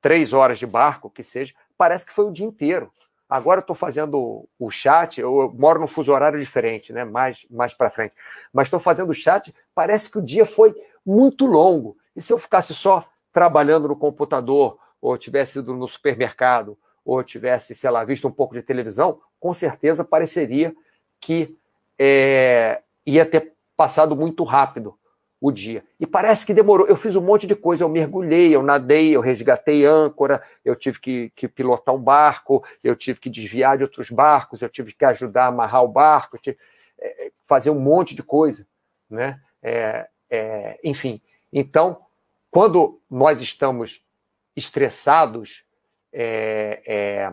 [0.00, 2.90] três horas de barco, que seja, parece que foi o dia inteiro.
[3.28, 7.04] Agora eu estou fazendo o chat, eu moro num fuso horário diferente, né?
[7.04, 8.14] Mais, mais para frente.
[8.52, 11.96] Mas estou fazendo o chat, parece que o dia foi muito longo.
[12.14, 17.74] E se eu ficasse só trabalhando no computador, ou tivesse ido no supermercado, ou tivesse,
[17.74, 20.74] sei lá, visto um pouco de televisão, com certeza pareceria
[21.20, 21.56] que
[21.98, 24.98] é, ia ter passado muito rápido
[25.46, 25.84] o dia.
[26.00, 26.86] E parece que demorou.
[26.86, 30.98] Eu fiz um monte de coisa, eu mergulhei, eu nadei, eu resgatei âncora, eu tive
[30.98, 35.04] que, que pilotar um barco, eu tive que desviar de outros barcos, eu tive que
[35.04, 36.56] ajudar a amarrar o barco, tive,
[36.98, 38.66] é, fazer um monte de coisa,
[39.10, 39.38] né?
[39.62, 41.20] É, é, enfim,
[41.52, 42.00] então,
[42.50, 44.02] quando nós estamos
[44.56, 45.62] estressados,
[46.10, 47.32] é, é,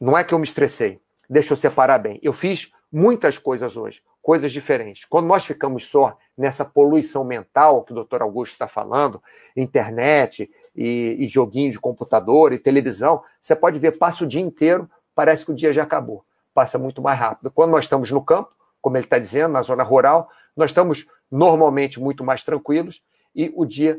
[0.00, 2.18] não é que eu me estressei, deixa eu separar bem.
[2.24, 5.06] Eu fiz muitas coisas hoje, coisas diferentes.
[5.06, 9.22] Quando nós ficamos só nessa poluição mental que o doutor Augusto está falando,
[9.56, 14.88] internet e, e joguinho de computador e televisão, você pode ver, passa o dia inteiro,
[15.14, 16.24] parece que o dia já acabou.
[16.52, 17.50] Passa muito mais rápido.
[17.50, 21.98] Quando nós estamos no campo, como ele está dizendo, na zona rural, nós estamos normalmente
[21.98, 23.02] muito mais tranquilos
[23.34, 23.98] e o dia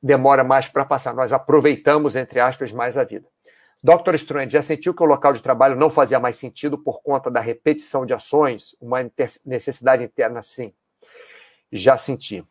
[0.00, 1.12] demora mais para passar.
[1.12, 3.26] Nós aproveitamos, entre aspas, mais a vida.
[3.82, 4.14] Dr.
[4.16, 7.40] Strange, já sentiu que o local de trabalho não fazia mais sentido por conta da
[7.40, 8.76] repetição de ações?
[8.80, 9.10] Uma
[9.46, 10.72] necessidade interna, sim.
[11.70, 12.44] Já senti.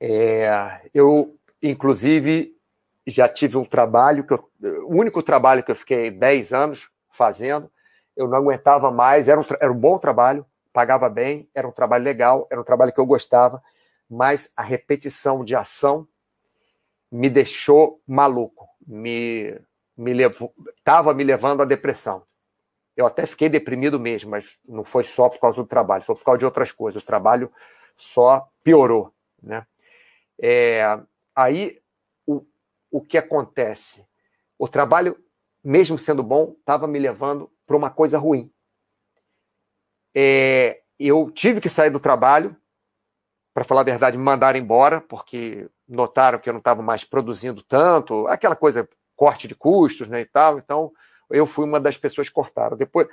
[0.00, 2.54] É, eu, inclusive,
[3.06, 4.50] já tive um trabalho, que eu,
[4.86, 7.70] o único trabalho que eu fiquei 10 anos fazendo,
[8.16, 12.04] eu não aguentava mais, era um, era um bom trabalho, pagava bem, era um trabalho
[12.04, 13.62] legal, era um trabalho que eu gostava,
[14.10, 16.06] mas a repetição de ação
[17.10, 19.58] me deixou maluco, me,
[19.96, 22.22] me levou, estava me levando à depressão.
[22.96, 26.24] Eu até fiquei deprimido mesmo, mas não foi só por causa do trabalho, foi por
[26.24, 27.02] causa de outras coisas.
[27.02, 27.50] O trabalho
[27.96, 29.66] só piorou, né?
[30.40, 31.00] É,
[31.34, 31.80] aí
[32.26, 32.44] o,
[32.90, 34.06] o que acontece?
[34.58, 35.16] O trabalho,
[35.64, 38.52] mesmo sendo bom, estava me levando para uma coisa ruim.
[40.14, 42.56] É, eu tive que sair do trabalho,
[43.54, 47.62] para falar a verdade, me mandaram embora, porque notaram que eu não estava mais produzindo
[47.62, 48.88] tanto, aquela coisa,
[49.22, 50.58] corte de custos né, e tal.
[50.58, 50.90] Então,
[51.30, 52.76] eu fui uma das pessoas cortadas.
[52.76, 53.06] Depois,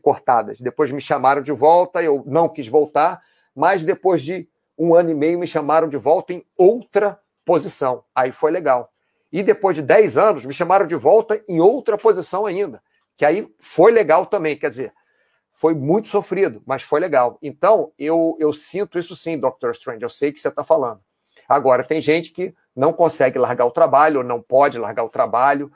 [0.00, 0.58] cortadas.
[0.58, 3.22] Depois me chamaram de volta, eu não quis voltar,
[3.54, 8.02] mas depois de um ano e meio me chamaram de volta em outra posição.
[8.14, 8.90] Aí foi legal.
[9.30, 12.82] E depois de 10 anos me chamaram de volta em outra posição ainda,
[13.18, 14.58] que aí foi legal também.
[14.58, 14.94] Quer dizer,
[15.52, 17.38] foi muito sofrido, mas foi legal.
[17.42, 19.72] Então, eu, eu sinto isso sim, Dr.
[19.72, 21.02] Strange, eu sei o que você está falando.
[21.46, 25.70] Agora, tem gente que não consegue largar o trabalho, ou não pode largar o trabalho,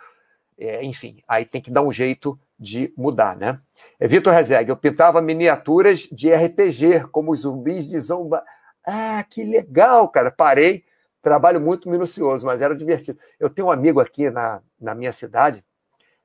[0.58, 3.60] é, enfim, aí tem que dar um jeito de mudar, né?
[4.00, 8.42] É, Vitor Rezeg, eu pintava miniaturas de RPG, como os zumbis de Zomba.
[8.84, 10.30] Ah, que legal, cara.
[10.30, 10.84] Parei,
[11.20, 13.18] trabalho muito minucioso, mas era divertido.
[13.38, 15.62] Eu tenho um amigo aqui na, na minha cidade,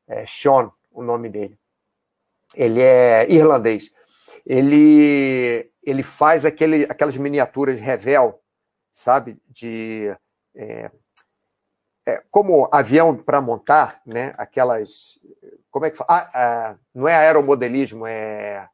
[0.08, 1.58] é Sean, o nome dele.
[2.56, 3.92] Ele é irlandês.
[4.46, 8.42] Ele, ele faz aquele, aquelas miniaturas Revel,
[8.94, 9.38] sabe?
[9.50, 10.16] De.
[10.56, 10.92] É,
[12.06, 14.34] é, como avião para montar, né?
[14.38, 15.20] Aquelas.
[15.70, 16.10] Como é que fala?
[16.10, 18.68] Ah, ah, não é aeromodelismo, é.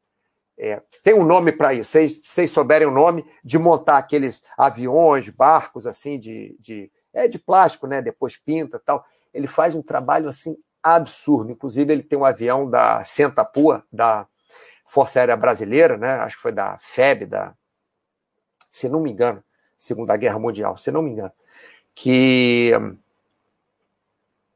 [0.58, 1.92] é tem um nome para isso.
[1.92, 7.40] Vocês, vocês souberem o nome de montar aqueles aviões, barcos assim de, de é de
[7.40, 8.02] plástico, né?
[8.02, 9.06] Depois pinta, tal.
[9.34, 11.52] Ele faz um trabalho assim absurdo.
[11.52, 14.28] Inclusive ele tem um avião da Sentapua, da
[14.86, 16.14] Força Aérea Brasileira, né?
[16.20, 17.54] Acho que foi da FEB, da
[18.72, 19.44] se não me engano,
[19.78, 21.32] Segunda Guerra Mundial, se não me engano,
[22.00, 22.72] que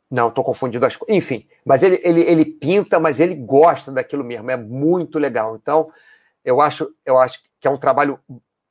[0.09, 1.15] não, estou confundindo as coisas.
[1.15, 4.51] Enfim, mas ele, ele, ele pinta, mas ele gosta daquilo mesmo.
[4.51, 5.55] É muito legal.
[5.55, 5.91] Então,
[6.45, 8.19] eu acho, eu acho que é um trabalho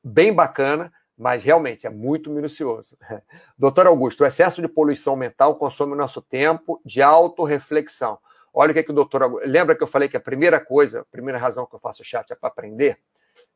[0.04, 2.96] bem bacana, mas realmente é muito minucioso.
[3.58, 8.20] Doutor Augusto, o excesso de poluição mental consome o nosso tempo de autorreflexão.
[8.54, 9.48] Olha o que, é que o doutor Augusto...
[9.48, 12.32] Lembra que eu falei que a primeira coisa, a primeira razão que eu faço chat
[12.32, 12.98] é para aprender?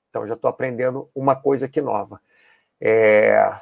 [0.08, 2.20] Então, já estou aprendendo uma coisa aqui nova.
[2.80, 3.60] É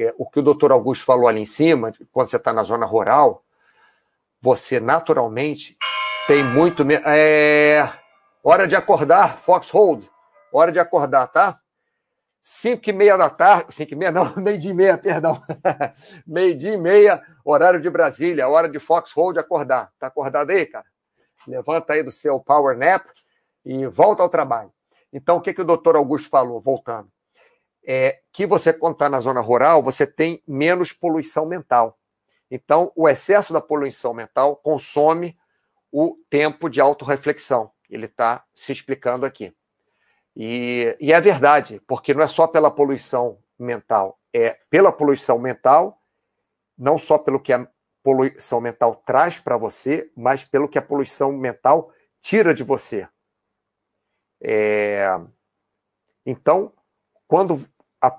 [0.00, 2.86] é, o que o doutor Augusto falou ali em cima, quando você está na zona
[2.86, 3.44] rural,
[4.40, 5.76] você naturalmente
[6.26, 6.84] tem muito.
[7.06, 7.92] É,
[8.42, 10.08] hora de acordar, Foxhold.
[10.52, 11.60] Hora de acordar, tá?
[12.42, 15.42] Cinco e meia da tarde, cinco e meia não, meio dia e meia, perdão.
[16.26, 19.92] meio dia e meia, horário de Brasília, hora de Foxhold acordar.
[19.98, 20.86] Tá acordado aí, cara?
[21.46, 23.06] Levanta aí do seu power nap
[23.64, 24.72] e volta ao trabalho.
[25.12, 27.10] Então, o que, que o doutor Augusto falou, voltando?
[27.84, 31.98] É, que você, quando está na zona rural, você tem menos poluição mental.
[32.50, 35.38] Então, o excesso da poluição mental consome
[35.92, 37.70] o tempo de autorreflexão.
[37.88, 39.54] Ele está se explicando aqui.
[40.36, 46.00] E, e, é verdade, porque não é só pela poluição mental, é pela poluição mental,
[46.78, 47.66] não só pelo que a
[48.02, 53.08] poluição mental traz para você, mas pelo que a poluição mental tira de você.
[54.40, 55.06] É,
[56.24, 56.72] então,
[57.30, 57.64] quando
[58.00, 58.10] a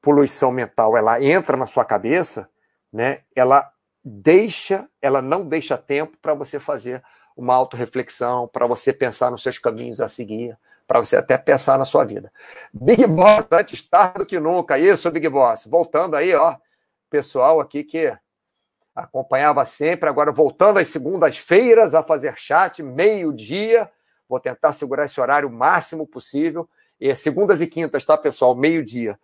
[0.00, 2.48] poluição mental ela entra na sua cabeça,
[2.90, 3.70] né, ela
[4.02, 7.02] deixa, ela não deixa tempo para você fazer
[7.36, 11.84] uma autorreflexão, para você pensar nos seus caminhos a seguir, para você até pensar na
[11.84, 12.32] sua vida.
[12.72, 14.78] Big Boss, antes tarde do que nunca.
[14.78, 15.66] Isso, Big Boss.
[15.66, 16.56] Voltando aí, ó,
[17.10, 18.16] pessoal aqui que
[18.94, 23.90] acompanhava sempre, agora voltando às segundas-feiras a fazer chat, meio-dia.
[24.26, 26.66] Vou tentar segurar esse horário o máximo possível.
[27.00, 28.54] É, segundas e quintas, tá, pessoal?
[28.54, 29.18] Meio-dia.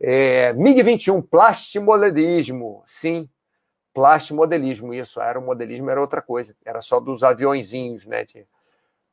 [0.00, 2.82] É, MiG-21, plastimodelismo.
[2.86, 3.28] Sim,
[3.92, 4.92] plastimodelismo.
[4.92, 6.54] Isso, aeromodelismo era outra coisa.
[6.64, 8.24] Era só dos aviõezinhos, né?
[8.24, 8.46] De...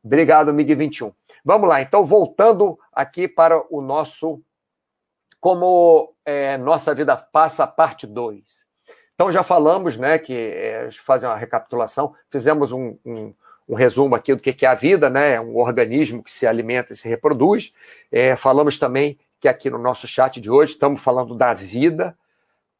[0.04, 1.14] Obrigado, MiG-21.
[1.44, 4.42] Vamos lá, então, voltando aqui para o nosso
[5.40, 8.66] Como é, Nossa Vida Passa, parte 2.
[9.16, 13.34] Então, já falamos, né, que, é, fazer uma recapitulação, fizemos um, um
[13.68, 15.36] um resumo aqui do que é a vida, né?
[15.36, 17.74] É um organismo que se alimenta e se reproduz.
[18.12, 22.16] É, falamos também que aqui no nosso chat de hoje estamos falando da vida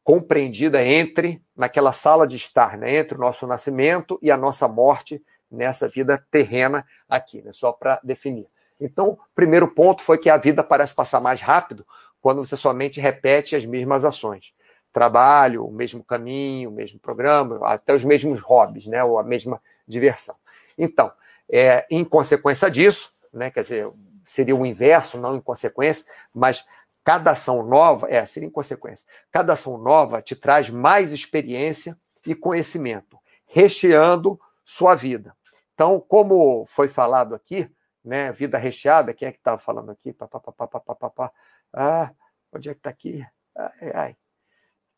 [0.04, 5.22] compreendida entre, naquela sala de estar, né, entre o nosso nascimento e a nossa morte
[5.50, 8.46] nessa vida terrena aqui, né, só para definir.
[8.80, 11.86] Então, o primeiro ponto foi que a vida parece passar mais rápido
[12.20, 14.52] quando você somente repete as mesmas ações.
[14.92, 19.60] Trabalho, o mesmo caminho, o mesmo programa, até os mesmos hobbies, né, ou a mesma
[19.86, 20.34] diversão.
[20.76, 21.12] Então,
[21.50, 23.92] é, em consequência disso, né, quer dizer,
[24.24, 26.66] seria o inverso, não em consequência, mas
[27.04, 32.34] cada ação nova, é, seria em consequência, cada ação nova te traz mais experiência e
[32.34, 35.36] conhecimento, recheando sua vida.
[35.74, 37.68] Então, como foi falado aqui,
[38.04, 40.12] né, vida recheada, quem é que estava falando aqui?
[40.12, 41.32] Pá, pá, pá, pá, pá, pá, pá.
[41.72, 42.10] Ah,
[42.52, 43.24] onde é que está aqui?
[43.54, 44.16] Ai, ai.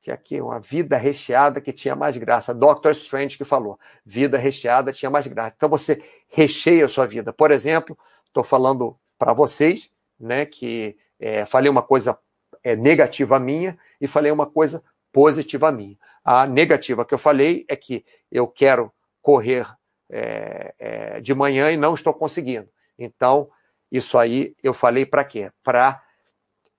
[0.05, 2.53] Tinha aqui uma vida recheada que tinha mais graça.
[2.53, 5.55] Doctor Strange que falou, vida recheada tinha mais graça.
[5.57, 7.33] Então você recheia a sua vida.
[7.33, 9.91] Por exemplo, estou falando para vocês,
[10.21, 12.19] né, que é, falei uma coisa
[12.63, 15.97] é, negativa minha e falei uma coisa positiva minha.
[16.23, 19.67] A negativa que eu falei é que eu quero correr
[20.11, 22.69] é, é, de manhã e não estou conseguindo.
[22.99, 23.49] Então,
[23.91, 25.51] isso aí eu falei para quê?
[25.63, 26.04] Para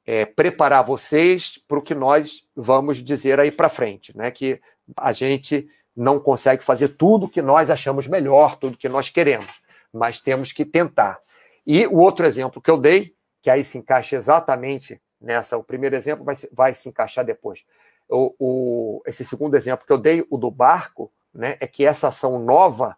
[0.06, 4.30] é, preparar vocês para o que nós vamos dizer aí para frente, né?
[4.30, 4.62] Que
[4.96, 10.20] a gente não consegue fazer tudo que nós achamos melhor, tudo que nós queremos, mas
[10.20, 11.20] temos que tentar.
[11.65, 15.96] E o outro exemplo que eu dei, que aí se encaixa exatamente nessa, o primeiro
[15.96, 17.65] exemplo vai, vai se encaixar depois.
[18.08, 22.10] O, o, esse segundo exemplo que eu dei, o do barco, né, é que essa
[22.10, 22.96] ação nova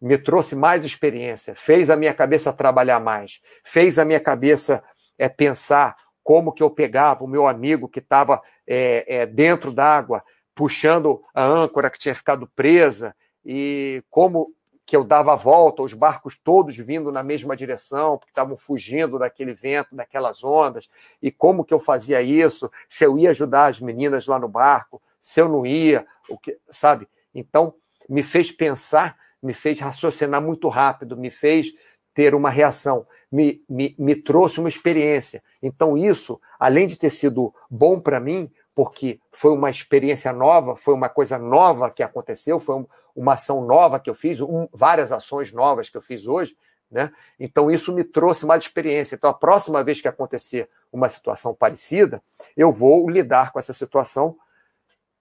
[0.00, 4.82] me trouxe mais experiência, fez a minha cabeça trabalhar mais, fez a minha cabeça
[5.16, 10.22] é, pensar como que eu pegava o meu amigo que estava é, é, dentro d'água,
[10.54, 14.54] puxando a âncora que tinha ficado presa, e como
[14.84, 19.18] que eu dava a volta, os barcos todos vindo na mesma direção, porque estavam fugindo
[19.18, 20.88] daquele vento, daquelas ondas,
[21.20, 25.00] e como que eu fazia isso, se eu ia ajudar as meninas lá no barco,
[25.20, 27.08] se eu não ia, o que, sabe?
[27.34, 27.74] Então,
[28.08, 31.72] me fez pensar, me fez raciocinar muito rápido, me fez
[32.14, 35.42] ter uma reação, me, me, me trouxe uma experiência.
[35.62, 40.94] Então, isso, além de ter sido bom para mim, porque foi uma experiência nova, foi
[40.94, 45.12] uma coisa nova que aconteceu, foi um, uma ação nova que eu fiz, um, várias
[45.12, 46.56] ações novas que eu fiz hoje,
[46.90, 47.10] né?
[47.40, 49.14] Então, isso me trouxe mais experiência.
[49.14, 52.22] Então, a próxima vez que acontecer uma situação parecida,
[52.54, 54.36] eu vou lidar com essa situação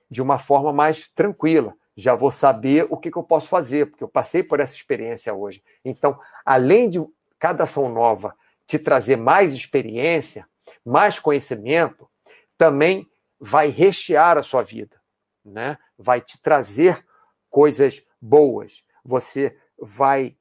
[0.09, 4.03] de uma forma mais tranquila já vou saber o que, que eu posso fazer, porque
[4.03, 5.63] eu passei por essa experiência hoje.
[5.83, 6.99] Então, além de
[7.37, 10.47] cada ação nova te trazer mais experiência,
[10.85, 12.09] mais conhecimento,
[12.57, 15.01] também vai rechear a sua vida,
[15.43, 15.77] né?
[15.97, 17.05] Vai te trazer
[17.49, 18.83] coisas boas.
[19.03, 20.37] Você vai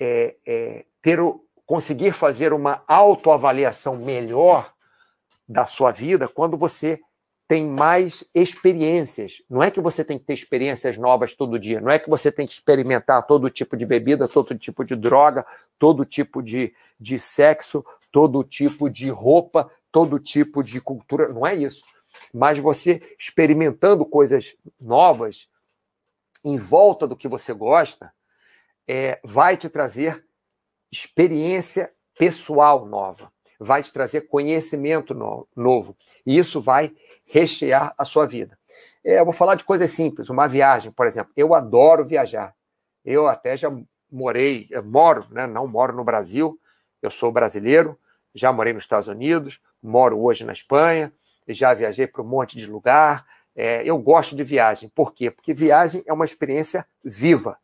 [0.00, 4.72] é, é, ter o, conseguir fazer uma autoavaliação melhor
[5.48, 7.00] da sua vida quando você
[7.50, 9.42] tem mais experiências.
[9.50, 12.30] Não é que você tem que ter experiências novas todo dia, não é que você
[12.30, 15.44] tem que experimentar todo tipo de bebida, todo tipo de droga,
[15.76, 21.28] todo tipo de, de sexo, todo tipo de roupa, todo tipo de cultura.
[21.32, 21.82] Não é isso.
[22.32, 25.48] Mas você experimentando coisas novas
[26.44, 28.12] em volta do que você gosta,
[28.86, 30.24] é, vai te trazer
[30.92, 35.96] experiência pessoal nova, vai te trazer conhecimento no, novo.
[36.24, 36.94] E isso vai
[37.30, 38.58] rechear a sua vida.
[39.04, 41.32] É, eu vou falar de coisas simples, uma viagem, por exemplo.
[41.36, 42.54] Eu adoro viajar.
[43.04, 43.72] Eu até já
[44.10, 46.58] morei, moro, né, não moro no Brasil,
[47.00, 47.98] eu sou brasileiro,
[48.34, 51.12] já morei nos Estados Unidos, moro hoje na Espanha,
[51.48, 53.26] já viajei para um monte de lugar.
[53.56, 54.88] É, eu gosto de viagem.
[54.88, 55.30] Por quê?
[55.30, 57.58] Porque viagem é uma experiência viva.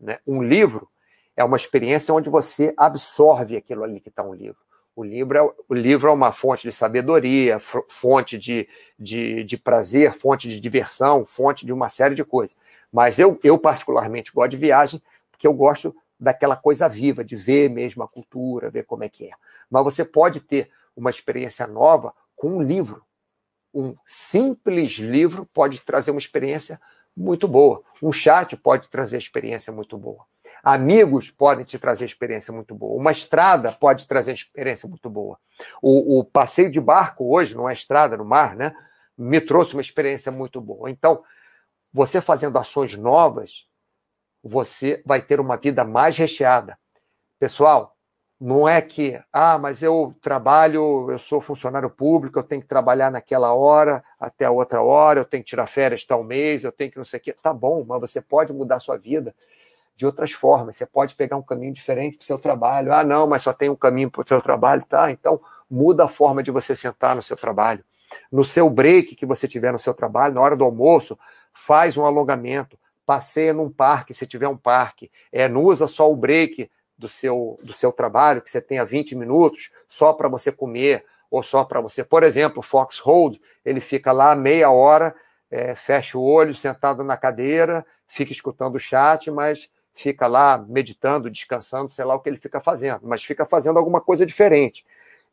[0.00, 0.18] Né?
[0.26, 0.88] Um livro
[1.36, 4.58] é uma experiência onde você absorve aquilo ali que está um livro.
[4.98, 10.12] O livro, é, o livro é uma fonte de sabedoria, fonte de, de, de prazer,
[10.12, 12.56] fonte de diversão, fonte de uma série de coisas.
[12.92, 17.70] Mas eu, eu, particularmente, gosto de viagem porque eu gosto daquela coisa viva, de ver
[17.70, 19.30] mesmo a cultura, ver como é que é.
[19.70, 23.04] Mas você pode ter uma experiência nova com um livro.
[23.72, 26.80] Um simples livro pode trazer uma experiência
[27.18, 27.82] muito boa.
[28.02, 30.24] Um chat pode trazer experiência muito boa.
[30.62, 32.98] Amigos podem te trazer experiência muito boa.
[32.98, 35.38] Uma estrada pode trazer experiência muito boa.
[35.82, 38.74] O, o passeio de barco hoje, numa estrada, no mar, né,
[39.16, 40.90] me trouxe uma experiência muito boa.
[40.90, 41.22] Então,
[41.92, 43.66] você fazendo ações novas,
[44.42, 46.78] você vai ter uma vida mais recheada.
[47.38, 47.96] Pessoal,
[48.40, 53.10] não é que, ah, mas eu trabalho, eu sou funcionário público, eu tenho que trabalhar
[53.10, 56.90] naquela hora até a outra hora, eu tenho que tirar férias tal mês, eu tenho
[56.90, 57.36] que não sei o quê.
[57.42, 59.34] Tá bom, mas você pode mudar a sua vida
[59.96, 60.76] de outras formas.
[60.76, 62.92] Você pode pegar um caminho diferente para o seu trabalho.
[62.92, 65.10] Ah, não, mas só tem um caminho para o seu trabalho, tá?
[65.10, 67.84] Então muda a forma de você sentar no seu trabalho.
[68.30, 71.18] No seu break que você tiver no seu trabalho, na hora do almoço,
[71.52, 76.16] faz um alongamento, passeia num parque, se tiver um parque, é, não usa só o
[76.16, 81.04] break do seu, do seu trabalho, que você tenha 20 minutos, só para você comer,
[81.30, 82.02] ou só para você.
[82.02, 85.14] Por exemplo, Fox Hold, ele fica lá meia hora,
[85.50, 91.30] é, fecha o olho, sentado na cadeira, fica escutando o chat, mas fica lá meditando,
[91.30, 94.84] descansando, sei lá o que ele fica fazendo, mas fica fazendo alguma coisa diferente.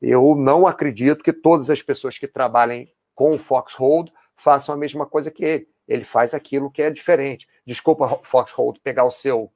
[0.01, 5.05] Eu não acredito que todas as pessoas que trabalhem com o Foxhold façam a mesma
[5.05, 5.67] coisa que ele.
[5.87, 7.47] Ele faz aquilo que é diferente.
[7.63, 9.51] Desculpa, Foxhold, pegar o seu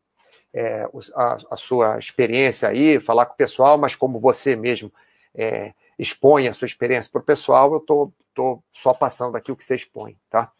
[0.53, 4.91] é, a, a, sua experiência aí, falar com o pessoal, mas como você mesmo
[5.35, 9.51] é, expõe a sua experiência para o pessoal, eu estou tô, tô só passando aqui
[9.51, 10.51] o que você expõe, tá?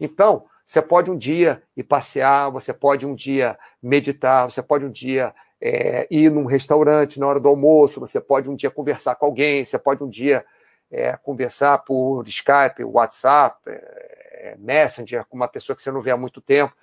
[0.00, 4.90] Então, você pode um dia ir passear, você pode um dia meditar, você pode um
[4.90, 9.26] dia é, ir num restaurante na hora do almoço, você pode um dia conversar com
[9.26, 10.44] alguém, você pode um dia
[10.90, 16.16] é, conversar por Skype, WhatsApp, é, Messenger, com uma pessoa que você não vê há
[16.16, 16.74] muito tempo.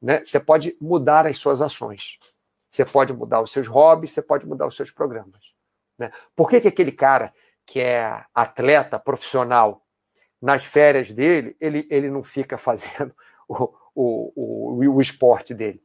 [0.00, 0.24] Né?
[0.24, 2.18] Você pode mudar as suas ações.
[2.70, 5.40] Você pode mudar os seus hobbies, você pode mudar os seus programas.
[5.98, 6.12] Né?
[6.34, 7.32] Por que, que aquele cara
[7.66, 9.84] que é atleta profissional,
[10.40, 13.14] nas férias dele, ele, ele não fica fazendo
[13.46, 15.82] o, o, o, o esporte dele?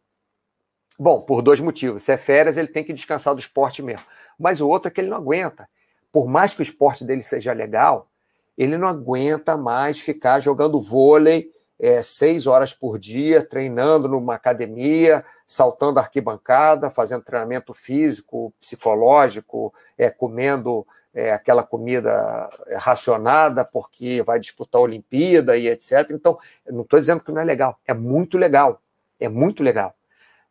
[0.97, 2.03] Bom, por dois motivos.
[2.03, 4.05] Se é férias, ele tem que descansar do esporte mesmo.
[4.39, 5.67] Mas o outro é que ele não aguenta.
[6.11, 8.09] Por mais que o esporte dele seja legal,
[8.57, 15.23] ele não aguenta mais ficar jogando vôlei é, seis horas por dia, treinando numa academia,
[15.47, 24.79] saltando arquibancada, fazendo treinamento físico, psicológico, é, comendo é, aquela comida racionada porque vai disputar
[24.79, 26.09] a Olimpíada e etc.
[26.11, 28.81] Então, não estou dizendo que não é legal, é muito legal,
[29.19, 29.95] é muito legal.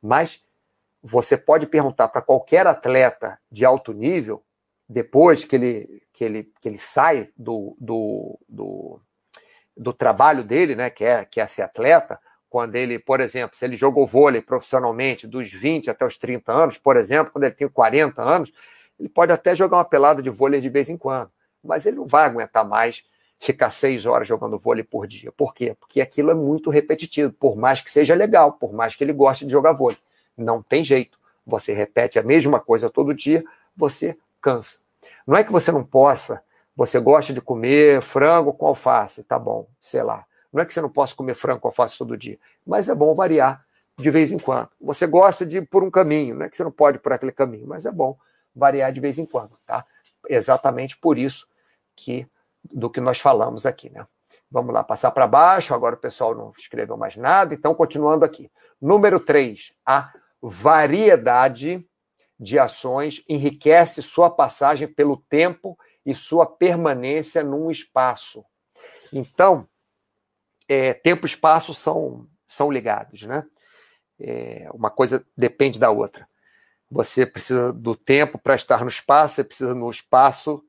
[0.03, 0.43] Mas
[1.03, 4.43] você pode perguntar para qualquer atleta de alto nível,
[4.89, 9.01] depois que ele, que ele, que ele sai do, do, do,
[9.77, 12.19] do trabalho dele, né, que, é, que é ser atleta,
[12.49, 16.79] quando ele, por exemplo, se ele jogou vôlei profissionalmente dos 20 até os 30 anos,
[16.79, 18.53] por exemplo, quando ele tem 40 anos,
[18.99, 21.31] ele pode até jogar uma pelada de vôlei de vez em quando,
[21.63, 23.05] mas ele não vai aguentar mais
[23.41, 25.33] ficar seis horas jogando vôlei por dia.
[25.33, 25.77] Por quê?
[25.81, 29.45] Porque aquilo é muito repetitivo, por mais que seja legal, por mais que ele goste
[29.45, 29.99] de jogar vôlei.
[30.37, 31.19] Não tem jeito.
[31.45, 33.45] Você repete a mesma coisa todo dia,
[33.77, 34.79] você cansa.
[35.27, 36.41] Não é que você não possa,
[36.77, 40.25] você gosta de comer frango com alface, tá bom, sei lá.
[40.53, 43.15] Não é que você não possa comer frango com alface todo dia, mas é bom
[43.15, 43.65] variar
[43.97, 44.71] de vez em quando.
[44.81, 47.13] Você gosta de ir por um caminho, não é que você não pode ir por
[47.13, 48.17] aquele caminho, mas é bom
[48.55, 49.85] variar de vez em quando, tá?
[50.29, 51.47] Exatamente por isso
[51.97, 52.27] que
[52.73, 54.07] do que nós falamos aqui, né?
[54.51, 55.75] Vamos lá, passar para baixo.
[55.75, 58.51] Agora o pessoal não escreveu mais nada, então continuando aqui.
[58.81, 61.85] Número 3, a variedade
[62.39, 68.45] de ações enriquece sua passagem pelo tempo e sua permanência num espaço.
[69.13, 69.67] Então,
[70.69, 73.47] é, tempo e espaço são, são ligados, né?
[74.19, 76.29] É, uma coisa depende da outra.
[76.91, 80.65] Você precisa do tempo para estar no espaço, você precisa no espaço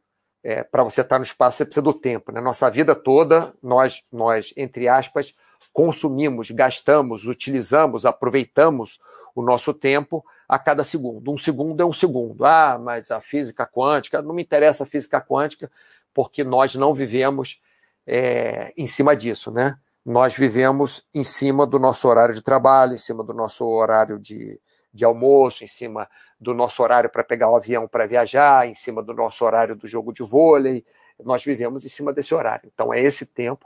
[0.45, 2.31] é, para você estar no espaço, você precisa do tempo.
[2.31, 2.39] Né?
[2.39, 5.35] Nossa vida toda, nós, nós, entre aspas,
[5.73, 8.99] consumimos, gastamos, utilizamos, aproveitamos
[9.33, 11.31] o nosso tempo a cada segundo.
[11.31, 12.45] Um segundo é um segundo.
[12.45, 15.71] Ah, mas a física quântica, não me interessa a física quântica,
[16.13, 17.61] porque nós não vivemos
[18.05, 19.77] é, em cima disso, né?
[20.05, 24.59] Nós vivemos em cima do nosso horário de trabalho, em cima do nosso horário de,
[24.93, 26.07] de almoço, em cima
[26.39, 29.87] do nosso horário para pegar o avião para viajar, em cima do nosso horário do
[29.87, 30.85] jogo de vôlei.
[31.23, 32.69] Nós vivemos em cima desse horário.
[32.71, 33.65] Então é esse tempo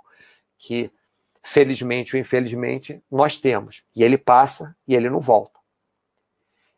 [0.58, 0.90] que,
[1.44, 3.84] felizmente ou infelizmente, nós temos.
[3.94, 5.59] E ele passa e ele não volta.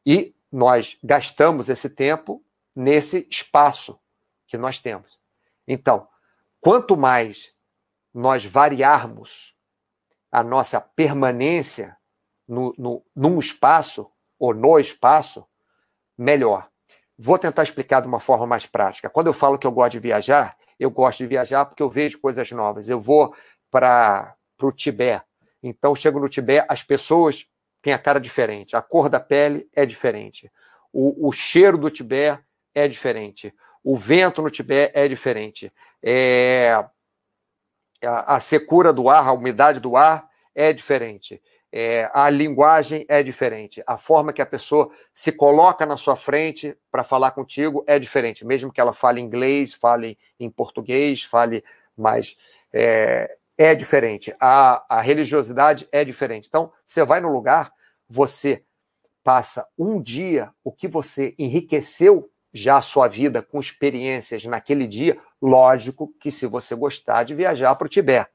[0.06, 2.43] E nós gastamos esse tempo
[2.76, 3.99] nesse espaço
[4.47, 5.20] que nós temos.
[5.68, 6.08] Então,
[6.60, 7.54] quanto mais
[8.14, 9.56] nós variarmos
[10.32, 11.97] a nossa permanência
[12.47, 15.45] no, no, num espaço, ou no espaço,
[16.18, 16.68] melhor.
[17.18, 19.10] Vou tentar explicar de uma forma mais prática.
[19.10, 22.20] Quando eu falo que eu gosto de viajar, eu gosto de viajar porque eu vejo
[22.20, 22.89] coisas novas.
[22.89, 23.36] Eu vou
[23.70, 25.24] para o Tibete.
[25.62, 27.45] Então, chego no Tibete, as pessoas
[27.82, 30.51] têm a cara diferente, a cor da pele é diferente,
[30.93, 33.53] o, o cheiro do Tibete é diferente,
[33.84, 35.71] o vento no Tibete é diferente,
[36.01, 36.84] é,
[38.03, 43.23] a, a secura do ar, a umidade do ar é diferente é, a linguagem é
[43.23, 47.97] diferente, a forma que a pessoa se coloca na sua frente para falar contigo é
[47.97, 51.63] diferente, mesmo que ela fale inglês, fale em português, fale
[51.97, 52.36] mais.
[52.73, 56.47] É, é diferente, a, a religiosidade é diferente.
[56.47, 57.72] Então, você vai no lugar,
[58.07, 58.64] você
[59.24, 65.18] passa um dia, o que você enriqueceu já a sua vida com experiências naquele dia,
[65.41, 68.30] Lógico que se você gostar de viajar para o Tibete,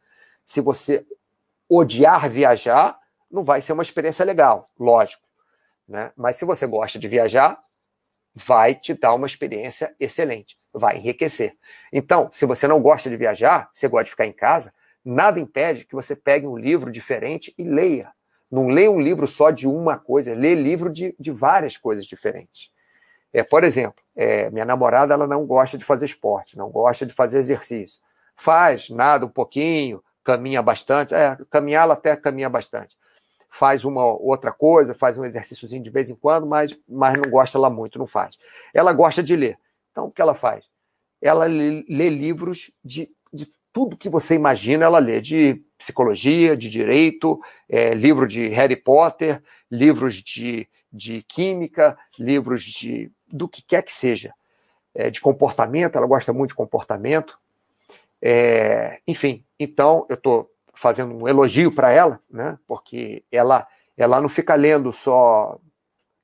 [0.45, 1.07] se você
[1.69, 2.99] odiar viajar,
[3.31, 5.23] não vai ser uma experiência legal, lógico.
[5.87, 6.11] Né?
[6.17, 7.63] Mas se você gosta de viajar,
[8.35, 11.57] vai te dar uma experiência excelente, vai enriquecer.
[11.93, 14.75] Então, se você não gosta de viajar, você gosta de ficar em casa,
[15.07, 18.13] nada impede que você pegue um livro diferente e leia.
[18.51, 22.71] Não leia um livro só de uma coisa, lê livro de, de várias coisas diferentes.
[23.33, 27.13] É, por exemplo, é, minha namorada ela não gosta de fazer esporte, não gosta de
[27.13, 28.01] fazer exercício.
[28.37, 31.15] Faz, nada um pouquinho, caminha bastante.
[31.15, 32.97] É, caminhar ela até caminha bastante.
[33.49, 37.59] Faz uma outra coisa, faz um exercíciozinho de vez em quando, mas, mas não gosta
[37.59, 38.37] lá muito, não faz.
[38.75, 39.59] Ela gosta de ler.
[39.93, 40.65] Então, o que ela faz?
[41.23, 46.71] Ela lê, lê livros de, de tudo que você imagina, ela lê, de psicologia, de
[46.71, 53.83] direito, é, livro de Harry Potter, livros de, de química, livros de do que quer
[53.83, 54.33] que seja,
[54.95, 57.39] é, de comportamento, ela gosta muito de comportamento.
[58.23, 64.29] É, enfim, então eu estou fazendo um elogio para ela, né, porque ela, ela não
[64.31, 65.61] fica lendo só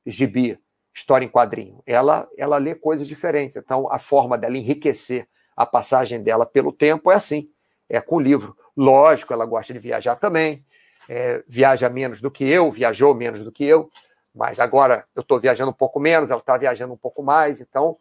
[0.07, 0.59] gibi,
[0.95, 3.59] história em quadrinho, ela, ela lê coisas diferentes.
[3.59, 5.29] Então a forma dela enriquecer
[5.63, 7.49] a passagem dela pelo tempo é assim,
[7.89, 8.57] é com livro.
[8.77, 10.65] Lógico, ela gosta de viajar também,
[11.09, 13.91] é, viaja menos do que eu, viajou menos do que eu,
[14.35, 17.97] mas agora eu estou viajando um pouco menos, ela está viajando um pouco mais, então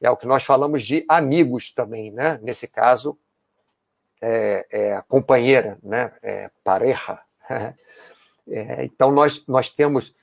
[0.00, 2.38] é o que nós falamos de amigos também, né?
[2.42, 3.18] Nesse caso,
[4.20, 6.12] é, é companheira, né?
[6.22, 7.20] É, pareja.
[8.46, 10.14] É, então nós, nós temos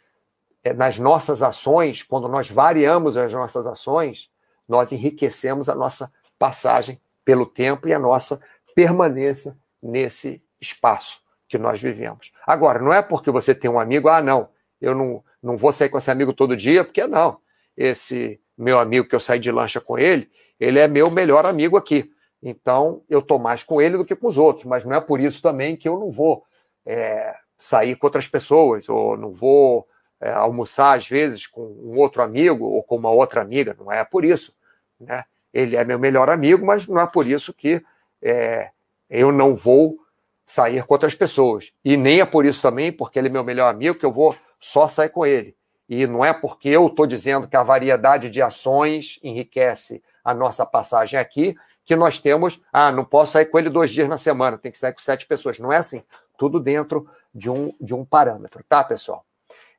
[0.63, 4.29] é, nas nossas ações, quando nós variamos as nossas ações,
[4.69, 8.41] nós enriquecemos a nossa passagem pelo tempo e a nossa
[8.73, 12.31] permanência nesse espaço que nós vivemos.
[12.47, 14.49] Agora, não é porque você tem um amigo, ah, não,
[14.81, 17.37] eu não, não vou sair com esse amigo todo dia, porque não.
[17.77, 21.77] Esse meu amigo que eu saí de lancha com ele, ele é meu melhor amigo
[21.77, 22.11] aqui.
[22.41, 25.19] Então, eu estou mais com ele do que com os outros, mas não é por
[25.19, 26.43] isso também que eu não vou
[26.87, 29.87] é, sair com outras pessoas, ou não vou
[30.19, 33.75] é, almoçar, às vezes, com um outro amigo ou com uma outra amiga.
[33.77, 34.55] Não é por isso.
[34.99, 35.23] Né?
[35.53, 37.83] Ele é meu melhor amigo, mas não é por isso que
[38.21, 38.69] é,
[39.09, 39.97] eu não vou
[40.45, 41.71] sair com outras pessoas.
[41.83, 44.35] E nem é por isso também, porque ele é meu melhor amigo, que eu vou
[44.59, 45.55] só sai com ele.
[45.87, 50.65] E não é porque eu estou dizendo que a variedade de ações enriquece a nossa
[50.65, 54.57] passagem aqui, que nós temos, ah, não posso sair com ele dois dias na semana,
[54.57, 55.59] tem que sair com sete pessoas.
[55.59, 56.03] Não é assim.
[56.37, 59.25] Tudo dentro de um, de um parâmetro, tá, pessoal?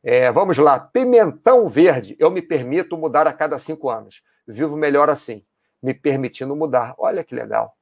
[0.03, 0.79] É, vamos lá.
[0.79, 2.17] Pimentão verde.
[2.19, 4.23] Eu me permito mudar a cada cinco anos.
[4.47, 5.43] Vivo melhor assim,
[5.83, 6.95] me permitindo mudar.
[6.99, 7.77] Olha que legal.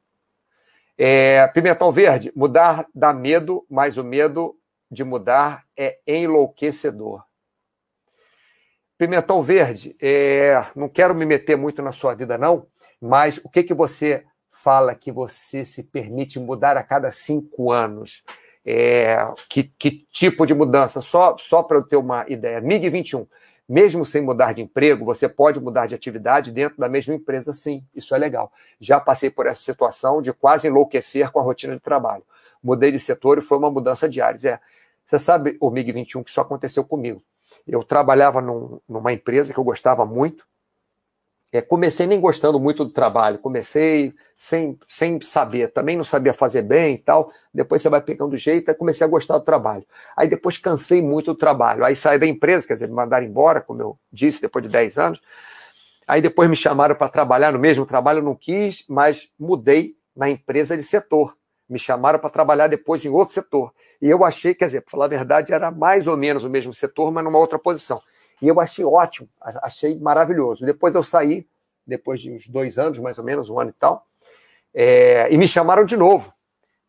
[0.97, 2.33] É, pimentão verde.
[2.35, 4.57] Mudar dá medo, mas o medo
[4.91, 7.23] de mudar é enlouquecedor.
[9.01, 12.67] Pimentão Verde, é, não quero me meter muito na sua vida, não,
[13.01, 18.23] mas o que, que você fala que você se permite mudar a cada cinco anos?
[18.63, 19.17] É,
[19.49, 21.01] que, que, tipo de mudança?
[21.01, 22.61] Só, só para eu ter uma ideia.
[22.61, 23.27] MIG 21.
[23.71, 27.85] Mesmo sem mudar de emprego, você pode mudar de atividade dentro da mesma empresa, sim.
[27.95, 28.53] Isso é legal.
[28.81, 32.25] Já passei por essa situação de quase enlouquecer com a rotina de trabalho.
[32.61, 34.45] Mudei de setor e foi uma mudança de áreas.
[34.45, 34.59] É,
[35.05, 37.23] você sabe, o MiG-21, que isso aconteceu comigo.
[37.65, 40.45] Eu trabalhava num, numa empresa que eu gostava muito.
[41.53, 46.63] É, comecei nem gostando muito do trabalho, comecei sem, sem saber, também não sabia fazer
[46.63, 47.33] bem e tal.
[47.53, 49.85] Depois você vai pegando jeito, aí comecei a gostar do trabalho.
[50.17, 51.85] Aí depois cansei muito do trabalho.
[51.85, 54.97] Aí saí da empresa, quer dizer, me mandaram embora, como eu disse, depois de 10
[54.99, 55.21] anos.
[56.07, 60.31] Aí depois me chamaram para trabalhar no mesmo trabalho, eu não quis, mas mudei na
[60.31, 61.37] empresa de setor.
[61.69, 63.73] Me chamaram para trabalhar depois em outro setor.
[64.01, 66.73] E eu achei, quer dizer, para falar a verdade, era mais ou menos o mesmo
[66.73, 68.01] setor, mas numa outra posição.
[68.41, 70.65] E eu achei ótimo, achei maravilhoso.
[70.65, 71.47] Depois eu saí,
[71.87, 74.07] depois de uns dois anos, mais ou menos, um ano e tal,
[74.73, 76.33] é, e me chamaram de novo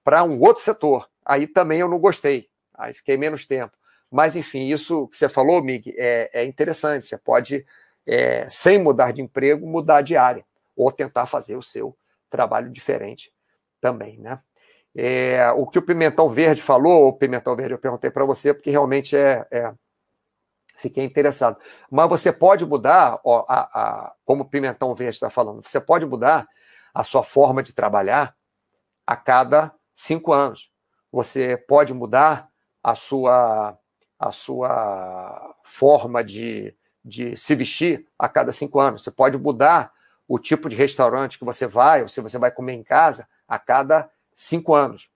[0.03, 1.09] para um outro setor.
[1.25, 3.73] Aí também eu não gostei, aí fiquei menos tempo.
[4.09, 7.05] Mas, enfim, isso que você falou, Mig, é, é interessante.
[7.05, 7.65] Você pode,
[8.05, 10.43] é, sem mudar de emprego, mudar de área,
[10.75, 11.95] ou tentar fazer o seu
[12.29, 13.31] trabalho diferente
[13.79, 14.39] também, né?
[14.93, 18.69] É, o que o Pimentão Verde falou, o Pimentão Verde eu perguntei para você, porque
[18.69, 19.71] realmente é, é,
[20.81, 21.57] Fiquei interessado.
[21.91, 26.07] Mas você pode mudar, ó, a, a, como o Pimentão Verde está falando, você pode
[26.07, 26.47] mudar
[26.91, 28.35] a sua forma de trabalhar
[29.05, 30.71] a cada cinco anos.
[31.11, 32.49] Você pode mudar
[32.83, 33.77] a sua,
[34.17, 36.75] a sua forma de,
[37.05, 39.03] de se vestir a cada cinco anos.
[39.03, 39.93] Você pode mudar
[40.27, 43.59] o tipo de restaurante que você vai, ou se você vai comer em casa, a
[43.59, 45.10] cada cinco anos.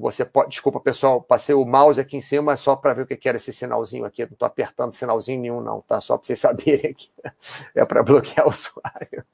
[0.00, 3.28] Você pode, desculpa pessoal, passei o mouse aqui em cima só para ver o que
[3.28, 4.22] era esse sinalzinho aqui.
[4.22, 6.00] Não estou apertando sinalzinho nenhum, não, tá?
[6.00, 7.10] Só para vocês saberem que
[7.74, 9.24] é para bloquear o usuário.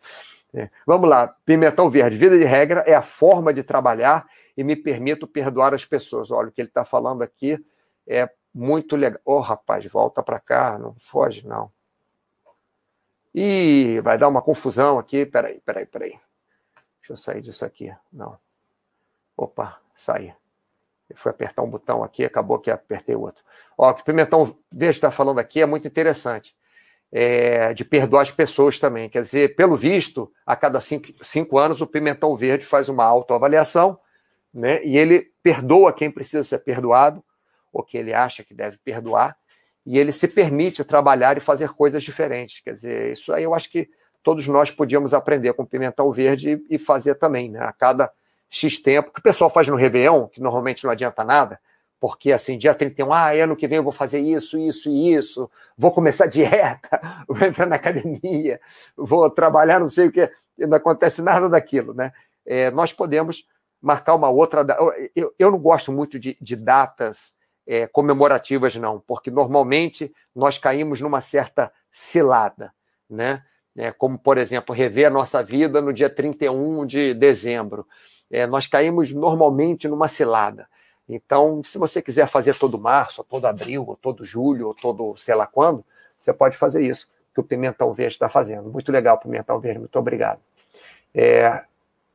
[0.52, 0.68] É.
[0.86, 2.16] Vamos lá, pimentão verde.
[2.16, 6.30] Vida de regra é a forma de trabalhar e me permito perdoar as pessoas.
[6.30, 7.64] Olha, o que ele está falando aqui
[8.06, 9.20] é muito legal.
[9.24, 11.70] Ô, oh, rapaz, volta para cá, não foge, não.
[13.34, 15.26] Ih, vai dar uma confusão aqui.
[15.26, 16.18] Peraí, peraí, peraí.
[17.00, 17.94] Deixa eu sair disso aqui.
[18.10, 18.38] Não.
[19.36, 20.34] Opa, saí.
[21.08, 23.42] Eu fui apertar um botão aqui, acabou que apertei o outro.
[23.78, 26.54] Ó, o que o Pimentão Verde está falando aqui é muito interessante.
[27.12, 29.08] É, de perdoar as pessoas também.
[29.08, 33.98] Quer dizer, pelo visto, a cada cinco, cinco anos o Pimentão Verde faz uma autoavaliação
[34.52, 37.22] né, e ele perdoa quem precisa ser perdoado,
[37.72, 39.36] ou que ele acha que deve perdoar,
[39.84, 42.60] e ele se permite trabalhar e fazer coisas diferentes.
[42.60, 43.88] Quer dizer, isso aí eu acho que
[44.22, 47.60] todos nós podíamos aprender com Pimentão Verde e fazer também, né?
[47.60, 48.10] A cada
[48.48, 51.58] X tempo, que o pessoal faz no Réveillon, que normalmente não adianta nada,
[51.98, 55.50] porque assim, dia 31, ah, ano que vem eu vou fazer isso, isso e isso,
[55.76, 58.60] vou começar dieta, vou entrar na academia,
[58.96, 62.12] vou trabalhar, não sei o que, não acontece nada daquilo, né?
[62.44, 63.46] É, nós podemos
[63.80, 64.64] marcar uma outra.
[65.14, 67.34] Eu, eu não gosto muito de, de datas
[67.66, 72.72] é, comemorativas, não, porque normalmente nós caímos numa certa cilada,
[73.08, 73.42] né?
[73.78, 77.86] É, como, por exemplo, rever a nossa vida no dia 31 de dezembro.
[78.30, 80.68] É, nós caímos normalmente numa cilada.
[81.08, 85.16] Então, se você quiser fazer todo março, ou todo abril, ou todo julho, ou todo
[85.16, 85.84] sei lá quando,
[86.18, 88.68] você pode fazer isso, que o Pimentão Verde está fazendo.
[88.70, 90.40] Muito legal, Pimentão Verde, muito obrigado.
[91.14, 91.62] É...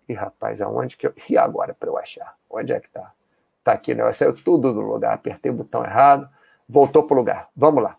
[0.09, 1.14] E rapaz, aonde que eu.
[1.30, 2.36] E agora para eu achar?
[2.49, 3.14] Onde é que está?
[3.59, 4.12] Está aqui, né?
[4.12, 5.14] Saiu tudo do lugar.
[5.14, 6.30] Apertei o botão errado,
[6.68, 7.49] voltou para o lugar.
[7.55, 7.95] Vamos lá.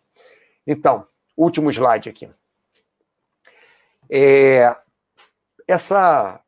[0.67, 1.07] Então,
[1.37, 2.29] último slide aqui.
[4.11, 4.77] É,
[5.67, 6.41] essa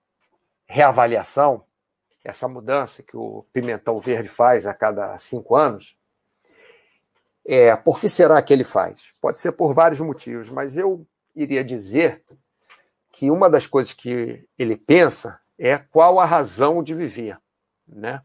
[0.67, 1.65] reavaliação,
[2.23, 5.97] essa mudança que o Pimentão Verde faz a cada cinco anos,
[7.47, 9.13] é, por que será que ele faz?
[9.21, 11.07] Pode ser por vários motivos, mas eu
[11.37, 12.23] iria dizer
[13.13, 17.39] que uma das coisas que ele pensa é qual a razão de viver,
[17.87, 18.23] né?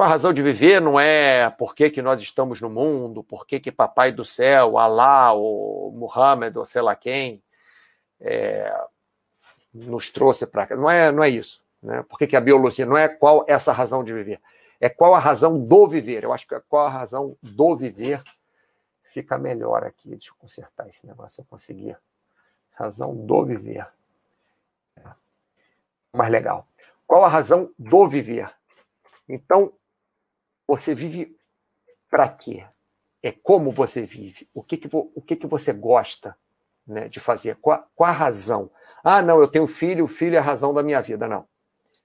[0.00, 3.46] com a razão de viver não é por que, que nós estamos no mundo, por
[3.46, 7.42] que, que Papai do Céu, Alá, ou Muhammad, ou sei lá quem,
[8.18, 8.74] é,
[9.74, 10.74] nos trouxe para cá.
[10.74, 11.62] Não é, não é isso.
[11.82, 12.02] Né?
[12.02, 14.40] Por que, que a biologia não é qual essa razão de viver?
[14.80, 16.24] É qual a razão do viver.
[16.24, 18.22] Eu acho que é qual a razão do viver
[19.12, 20.10] fica melhor aqui.
[20.10, 21.96] Deixa eu consertar esse negócio se eu conseguir.
[22.72, 23.86] Razão do viver.
[24.96, 25.02] É.
[26.12, 26.66] Mais legal.
[27.06, 28.50] Qual a razão do viver?
[29.28, 29.72] Então,
[30.66, 31.36] você vive
[32.08, 32.64] para quê?
[33.22, 34.48] É como você vive.
[34.54, 36.36] O que, que, o que, que você gosta
[36.86, 37.56] né, de fazer?
[37.56, 38.70] Qual, qual a razão?
[39.04, 41.28] Ah, não, eu tenho filho, o filho é a razão da minha vida.
[41.28, 41.46] Não.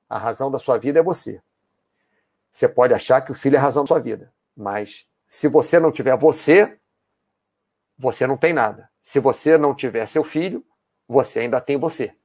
[0.10, 1.42] A razão da sua vida é você.
[2.52, 5.80] Você pode achar que o filho é a razão da sua vida, mas se você
[5.80, 6.78] não tiver você,
[7.98, 8.90] você não tem nada.
[9.02, 10.64] Se você não tiver seu filho,
[11.08, 12.16] você ainda tem você.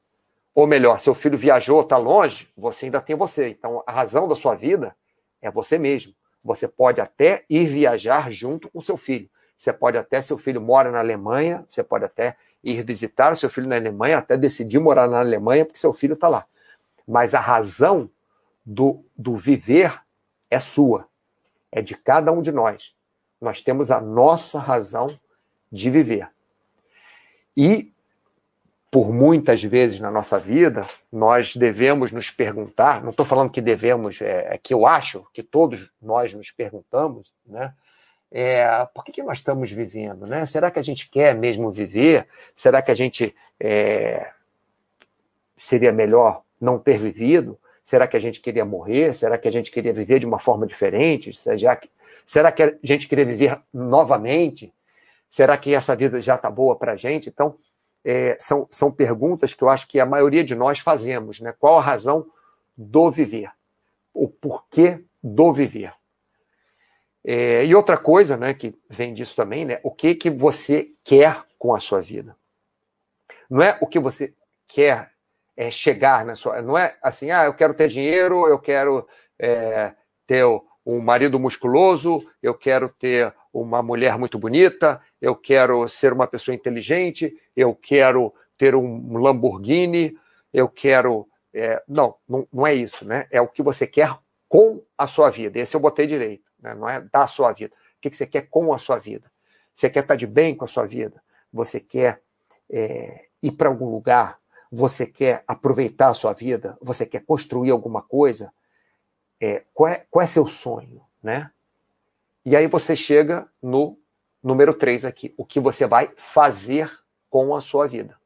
[0.55, 3.49] Ou melhor, seu filho viajou, está longe, você ainda tem você.
[3.49, 4.97] Então, a razão da sua vida
[5.41, 6.15] é você mesmo.
[6.43, 9.29] Você pode até ir viajar junto com seu filho.
[9.57, 13.69] Você pode até, seu filho mora na Alemanha, você pode até ir visitar seu filho
[13.69, 16.47] na Alemanha, até decidir morar na Alemanha, porque seu filho está lá.
[17.11, 18.09] Mas a razão
[18.65, 20.01] do, do viver
[20.49, 21.09] é sua,
[21.73, 22.95] é de cada um de nós.
[23.41, 25.19] Nós temos a nossa razão
[25.73, 26.31] de viver.
[27.57, 27.93] E
[28.93, 34.23] por muitas vezes na nossa vida, nós devemos nos perguntar, não estou falando que devemos,
[34.23, 37.75] é, é, que eu acho que todos nós nos perguntamos, né?
[38.31, 40.25] É, por que, que nós estamos vivendo?
[40.29, 40.47] Né?
[40.47, 42.29] Será que a gente quer mesmo viver?
[42.55, 44.31] Será que a gente é,
[45.59, 47.59] seria melhor não ter vivido?
[47.83, 49.15] Será que a gente queria morrer?
[49.15, 51.33] Será que a gente queria viver de uma forma diferente?
[51.33, 54.73] Será que a gente queria viver novamente?
[55.31, 57.29] Será que essa vida já está boa para a gente?
[57.29, 57.57] Então,
[58.05, 61.41] é, são, são perguntas que eu acho que a maioria de nós fazemos.
[61.41, 61.55] Né?
[61.59, 62.27] Qual a razão
[62.77, 63.51] do viver?
[64.13, 65.93] O porquê do viver?
[67.25, 71.45] É, e outra coisa né, que vem disso também, né, o que, que você quer
[71.59, 72.35] com a sua vida?
[73.49, 74.33] Não é o que você
[74.67, 75.13] quer
[75.61, 76.63] é, chegar na sua.
[76.63, 79.07] Não é assim, ah, eu quero ter dinheiro, eu quero
[79.39, 79.93] é,
[80.27, 80.43] ter
[80.87, 86.55] um marido musculoso, eu quero ter uma mulher muito bonita, eu quero ser uma pessoa
[86.55, 90.17] inteligente, eu quero ter um Lamborghini,
[90.51, 91.29] eu quero.
[91.53, 93.27] É, não, não, não é isso, né?
[93.31, 94.17] É o que você quer
[94.49, 95.59] com a sua vida.
[95.59, 96.75] Esse eu botei direito, né?
[96.75, 97.75] não é da sua vida.
[97.99, 99.31] O que você quer com a sua vida?
[99.75, 101.23] Você quer estar de bem com a sua vida?
[101.53, 102.23] Você quer
[102.71, 104.40] é, ir para algum lugar?
[104.71, 106.79] Você quer aproveitar a sua vida?
[106.81, 108.53] Você quer construir alguma coisa?
[109.41, 111.51] É, qual, é, qual é seu sonho, né?
[112.45, 113.99] E aí você chega no
[114.43, 116.91] número 3 aqui, o que você vai fazer
[117.29, 118.19] com a sua vida.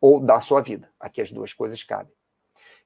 [0.00, 0.88] ou da sua vida.
[0.98, 2.12] Aqui as duas coisas cabem.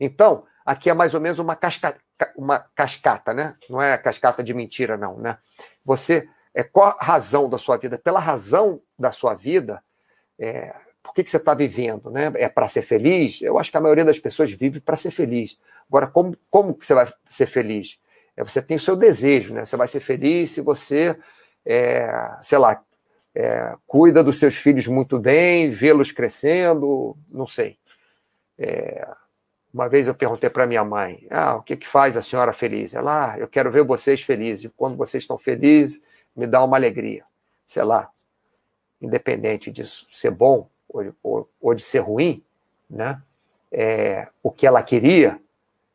[0.00, 1.96] Então, aqui é mais ou menos uma, casca,
[2.36, 3.56] uma cascata, né?
[3.70, 5.38] Não é cascata de mentira, não, né?
[5.84, 7.96] Você, é, qual a razão da sua vida?
[7.96, 9.82] Pela razão da sua vida,
[10.38, 10.74] é,
[11.04, 12.32] por que, que você está vivendo, né?
[12.36, 13.40] É para ser feliz?
[13.42, 15.58] Eu acho que a maioria das pessoas vive para ser feliz.
[15.86, 17.98] Agora, como, como você vai ser feliz?
[18.34, 19.66] É, você tem o seu desejo, né?
[19.66, 21.14] Você vai ser feliz se você,
[21.64, 22.82] é, sei lá,
[23.34, 27.76] é, cuida dos seus filhos muito bem, vê-los crescendo, não sei.
[28.58, 29.06] É,
[29.72, 32.94] uma vez eu perguntei para minha mãe, ah, o que, que faz a senhora feliz?
[32.94, 34.70] Ela, ah, eu quero ver vocês felizes.
[34.74, 36.02] Quando vocês estão felizes,
[36.34, 37.24] me dá uma alegria.
[37.66, 38.10] Sei lá,
[39.02, 40.72] independente disso ser bom
[41.22, 42.42] ou, ou, de ser ruim,
[42.88, 43.20] né?
[43.72, 45.40] É, o que ela queria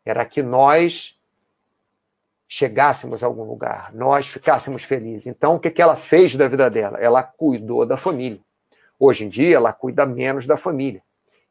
[0.06, 1.18] era que nós
[2.48, 5.28] chegássemos a algum lugar, nós ficássemos felizes.
[5.28, 6.98] Então, o que, que ela fez da vida dela?
[6.98, 8.42] Ela cuidou da família.
[9.00, 11.02] Hoje em dia, ela cuida menos da família.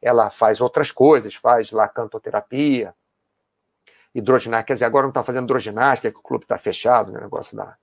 [0.03, 2.95] Ela faz outras coisas, faz lá cantoterapia,
[4.15, 4.67] hidroginástica.
[4.67, 7.77] Quer dizer, agora não está fazendo hidroginástica, que o clube está fechado, né, negócio da.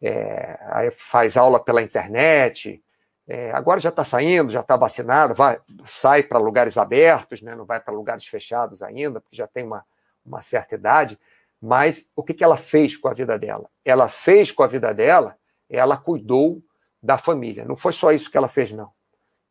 [0.00, 2.82] É, aí faz aula pela internet.
[3.28, 7.66] É, agora já está saindo, já está vacinado, vai, sai para lugares abertos, né, não
[7.66, 9.84] vai para lugares fechados ainda, porque já tem uma,
[10.24, 11.18] uma certa idade
[11.60, 13.68] mas o que, que ela fez com a vida dela?
[13.84, 15.36] Ela fez com a vida dela,
[15.68, 16.62] ela cuidou
[17.02, 17.64] da família.
[17.64, 18.90] Não foi só isso que ela fez, não.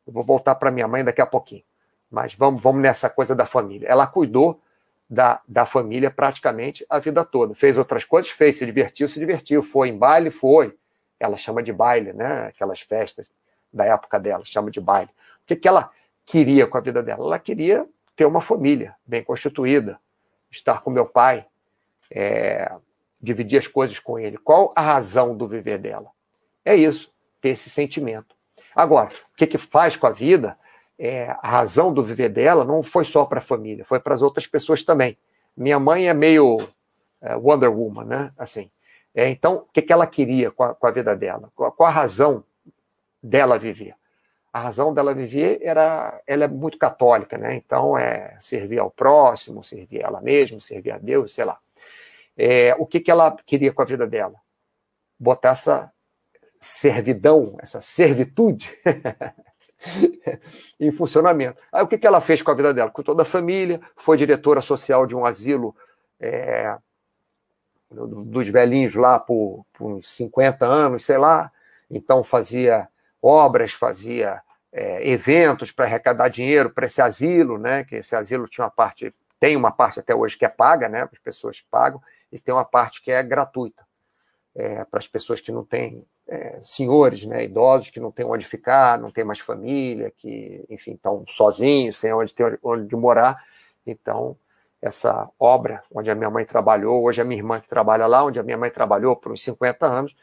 [0.05, 1.63] Eu vou voltar para minha mãe daqui a pouquinho.
[2.09, 3.87] Mas vamos, vamos nessa coisa da família.
[3.87, 4.61] Ela cuidou
[5.09, 7.53] da, da família praticamente a vida toda.
[7.53, 9.61] Fez outras coisas, fez, se divertiu, se divertiu.
[9.61, 10.77] Foi em baile, foi.
[11.19, 12.47] Ela chama de baile, né?
[12.47, 13.27] Aquelas festas
[13.77, 15.09] da época dela, chama de baile.
[15.43, 15.89] O que, que ela
[16.25, 17.23] queria com a vida dela?
[17.23, 19.99] Ela queria ter uma família bem constituída,
[20.51, 21.45] estar com meu pai,
[22.11, 22.71] é,
[23.21, 24.37] dividir as coisas com ele.
[24.37, 26.09] Qual a razão do viver dela?
[26.65, 28.35] É isso, ter esse sentimento.
[28.75, 30.57] Agora, o que, que faz com a vida?
[30.99, 34.21] É, a razão do viver dela não foi só para a família, foi para as
[34.21, 35.17] outras pessoas também.
[35.55, 36.57] Minha mãe é meio
[37.21, 38.31] é, Wonder Woman, né?
[38.37, 38.69] Assim.
[39.13, 41.51] É, então, o que, que ela queria com a, com a vida dela?
[41.55, 42.43] Qual, qual, a razão
[43.27, 43.95] dela viver?
[44.51, 47.55] A razão dela viver era, ela é muito católica, né?
[47.55, 51.59] Então é servir ao próximo, servir ela mesma, servir a Deus, sei lá.
[52.35, 54.35] É, o que, que ela queria com a vida dela?
[55.19, 55.91] Botar essa
[56.59, 58.71] servidão, essa servitude
[60.79, 61.61] em funcionamento.
[61.71, 62.89] Aí o que, que ela fez com a vida dela?
[62.89, 65.75] Com toda a família, foi diretora social de um asilo
[66.19, 66.75] é,
[67.91, 71.51] dos velhinhos lá por, por 50 anos, sei lá.
[71.89, 72.87] Então fazia
[73.21, 74.41] obras, fazia
[74.71, 77.83] é, eventos para arrecadar dinheiro para esse asilo, né?
[77.83, 81.07] Que esse asilo tinha uma parte, tem uma parte até hoje que é paga, né?
[81.11, 82.01] As pessoas pagam
[82.31, 83.87] e tem uma parte que é gratuita
[84.57, 88.43] é, para as pessoas que não têm é, senhores, né, idosos que não têm onde
[88.43, 93.41] ficar, não têm mais família, que, enfim, estão sozinhos, sem onde ter onde morar.
[93.85, 94.35] Então,
[94.81, 98.39] essa obra, onde a minha mãe trabalhou, hoje a minha irmã que trabalha lá, onde
[98.39, 100.15] a minha mãe trabalhou por uns 50 anos,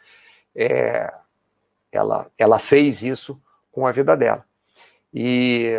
[0.54, 1.12] é,
[1.96, 3.40] ela, ela fez isso
[3.70, 4.44] com a vida dela.
[5.12, 5.72] E,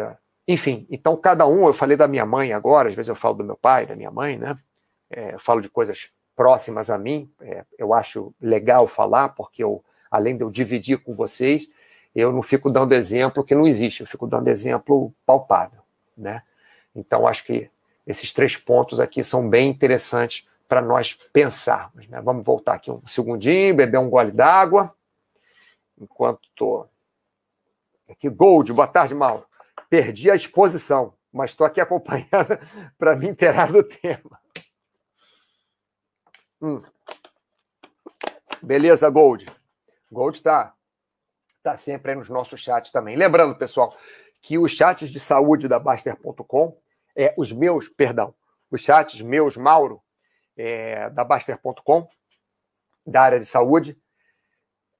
[0.47, 3.43] enfim, então cada um, eu falei da minha mãe agora, às vezes eu falo do
[3.43, 4.57] meu pai, da minha mãe, né?
[5.09, 10.35] É, falo de coisas próximas a mim, é, eu acho legal falar, porque eu, além
[10.35, 11.69] de eu dividir com vocês,
[12.13, 15.81] eu não fico dando exemplo que não existe, eu fico dando exemplo palpável,
[16.17, 16.41] né?
[16.95, 17.69] Então, acho que
[18.07, 22.07] esses três pontos aqui são bem interessantes para nós pensarmos.
[22.07, 22.21] Né?
[22.21, 24.93] Vamos voltar aqui um segundinho, beber um gole d'água,
[25.99, 26.87] enquanto.
[28.09, 29.45] Aqui, Gold, boa tarde, Mauro.
[29.89, 32.59] Perdi a exposição, mas estou aqui acompanhando
[32.97, 34.39] para me inteirar do tema.
[36.61, 36.81] Hum.
[38.61, 39.45] Beleza, Gold.
[40.11, 40.73] Gold está
[41.61, 43.15] tá sempre aí nos nossos chats também.
[43.15, 43.95] Lembrando, pessoal,
[44.41, 46.77] que os chats de saúde da Baster.com,
[47.15, 48.33] é, os meus, perdão,
[48.69, 50.01] os chats meus, Mauro,
[50.55, 52.07] é, da Baster.com,
[53.05, 53.99] da área de saúde,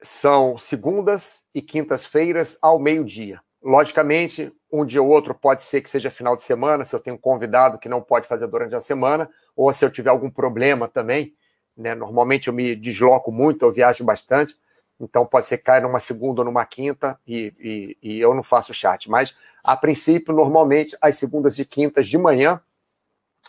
[0.05, 3.41] são segundas e quintas-feiras ao meio-dia.
[3.61, 7.15] Logicamente, um dia ou outro pode ser que seja final de semana, se eu tenho
[7.15, 10.87] um convidado que não pode fazer durante a semana, ou se eu tiver algum problema
[10.87, 11.33] também,
[11.75, 11.95] né?
[11.95, 14.55] Normalmente eu me desloco muito, eu viajo bastante,
[14.99, 18.43] então pode ser que caia numa segunda ou numa quinta e, e, e eu não
[18.43, 19.09] faço chat.
[19.09, 22.61] Mas, a princípio, normalmente, às segundas e quintas de manhã,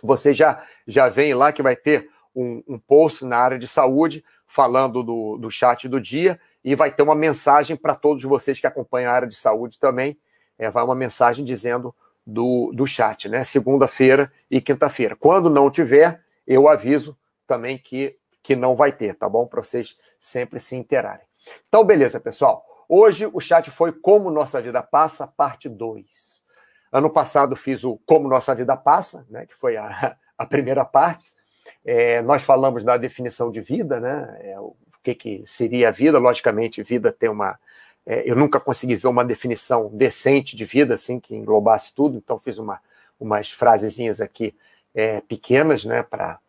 [0.03, 4.25] você já, já vem lá que vai ter um, um post na área de saúde
[4.57, 8.67] falando do, do chat do dia e vai ter uma mensagem para todos vocês que
[8.67, 10.19] acompanham a área de saúde também.
[10.59, 11.95] É, vai uma mensagem dizendo
[12.27, 13.45] do, do chat, né?
[13.45, 15.15] Segunda-feira e quinta-feira.
[15.15, 17.15] Quando não tiver, eu aviso
[17.47, 19.47] também que, que não vai ter, tá bom?
[19.47, 21.27] Para vocês sempre se interarem.
[21.69, 22.65] Então, beleza, pessoal.
[22.89, 26.43] Hoje o chat foi Como Nossa Vida Passa, parte 2.
[26.91, 31.31] Ano passado fiz o Como Nossa Vida Passa, né, que foi a, a primeira parte.
[31.87, 34.75] É, nós falamos da definição de vida, né, é, o
[35.05, 36.19] que, que seria a vida.
[36.19, 37.57] Logicamente, vida tem uma.
[38.05, 42.41] É, eu nunca consegui ver uma definição decente de vida, assim, que englobasse tudo, então
[42.41, 42.81] fiz uma,
[43.21, 44.53] umas frasezinhas aqui
[44.93, 46.41] é, pequenas, né, para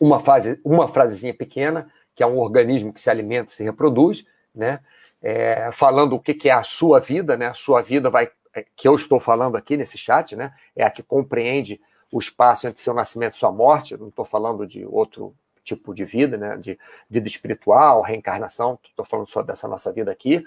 [0.00, 4.80] uma, fase, uma frasezinha pequena, que é um organismo que se alimenta, se reproduz, né,
[5.22, 8.64] é, falando o que, que é a sua vida, né, a sua vida vai é,
[8.74, 11.80] que eu estou falando aqui nesse chat, né, é a que compreende
[12.10, 13.96] o espaço entre seu nascimento e sua morte.
[13.96, 16.78] Não estou falando de outro tipo de vida, né, de
[17.08, 18.78] vida espiritual, reencarnação.
[18.82, 20.44] Estou falando só dessa nossa vida aqui.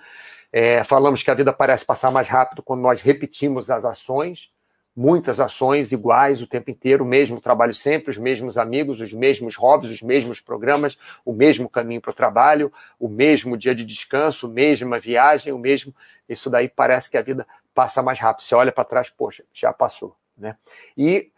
[0.52, 4.52] É, falamos que a vida parece passar mais rápido quando nós repetimos as ações,
[4.96, 9.56] muitas ações iguais o tempo inteiro, o mesmo trabalho sempre, os mesmos amigos, os mesmos
[9.56, 14.50] hobbies, os mesmos programas, o mesmo caminho para o trabalho, o mesmo dia de descanso,
[14.50, 15.94] mesma viagem, o mesmo.
[16.28, 18.44] Isso daí parece que a vida passa mais rápido.
[18.44, 20.16] Você olha para trás, poxa, já passou.
[20.38, 20.58] Né?
[20.98, 21.32] E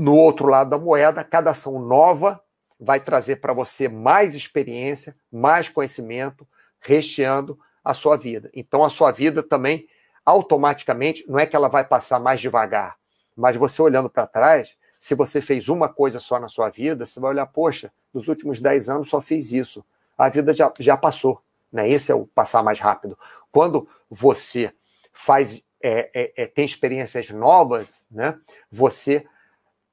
[0.00, 2.40] no outro lado da moeda, cada ação nova
[2.80, 6.48] vai trazer para você mais experiência, mais conhecimento,
[6.80, 8.50] recheando a sua vida.
[8.54, 9.86] Então, a sua vida também,
[10.24, 12.96] automaticamente, não é que ela vai passar mais devagar,
[13.36, 17.20] mas você olhando para trás, se você fez uma coisa só na sua vida, você
[17.20, 19.84] vai olhar, poxa, nos últimos 10 anos só fiz isso.
[20.16, 21.42] A vida já, já passou.
[21.70, 21.90] Né?
[21.90, 23.18] Esse é o passar mais rápido.
[23.52, 24.72] Quando você
[25.12, 28.38] faz é, é, é, tem experiências novas, né?
[28.70, 29.26] Você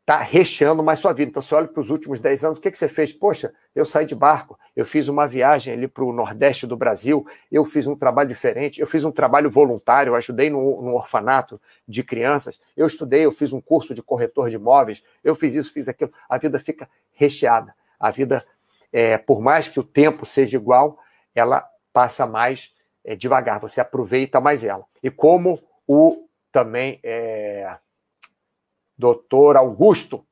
[0.07, 1.29] está recheando mais sua vida.
[1.29, 3.11] Então, você olha para os últimos 10 anos, o que, que você fez?
[3.11, 7.27] Poxa, eu saí de barco, eu fiz uma viagem ali para o Nordeste do Brasil,
[7.51, 12.03] eu fiz um trabalho diferente, eu fiz um trabalho voluntário, eu ajudei no, orfanato de
[12.05, 15.89] crianças, eu estudei, eu fiz um curso de corretor de imóveis, eu fiz isso, fiz
[15.89, 16.13] aquilo.
[16.29, 17.75] A vida fica recheada.
[17.99, 18.45] A vida,
[18.93, 20.97] é, por mais que o tempo seja igual,
[21.35, 22.71] ela passa mais
[23.03, 24.85] é, devagar, você aproveita mais ela.
[25.03, 27.75] E como o também é,
[28.97, 30.25] doutor Augusto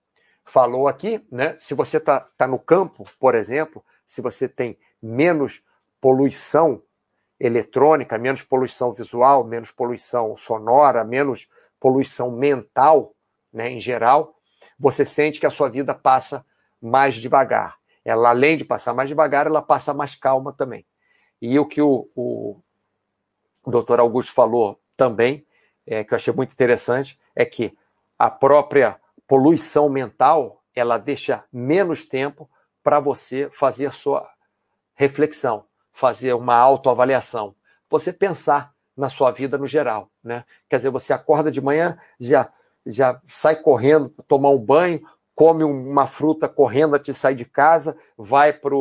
[0.44, 1.56] falou aqui, né?
[1.60, 5.64] Se você está tá no campo, por exemplo, se você tem menos
[6.00, 6.82] poluição
[7.40, 11.50] eletrônica, menos poluição visual, menos poluição sonora, menos
[11.80, 13.14] poluição mental,
[13.52, 14.36] né, em geral,
[14.80, 16.46] você sente que a sua vida passa
[16.82, 17.78] mais devagar.
[18.04, 20.86] Ela, além de passar mais devagar, ela passa mais calma também.
[21.42, 22.62] E o que o, o
[23.66, 25.46] doutor Augusto falou também,
[25.86, 27.78] é, que eu achei muito interessante, é que
[28.18, 32.50] a própria poluição mental ela deixa menos tempo
[32.84, 34.30] para você fazer sua
[34.94, 37.56] reflexão, fazer uma autoavaliação,
[37.90, 40.46] você pensar na sua vida no geral, né?
[40.70, 42.50] Quer dizer, você acorda de manhã, já
[42.86, 45.02] já sai correndo tomar um banho,
[45.34, 48.76] come uma fruta correndo antes de sair de casa, vai para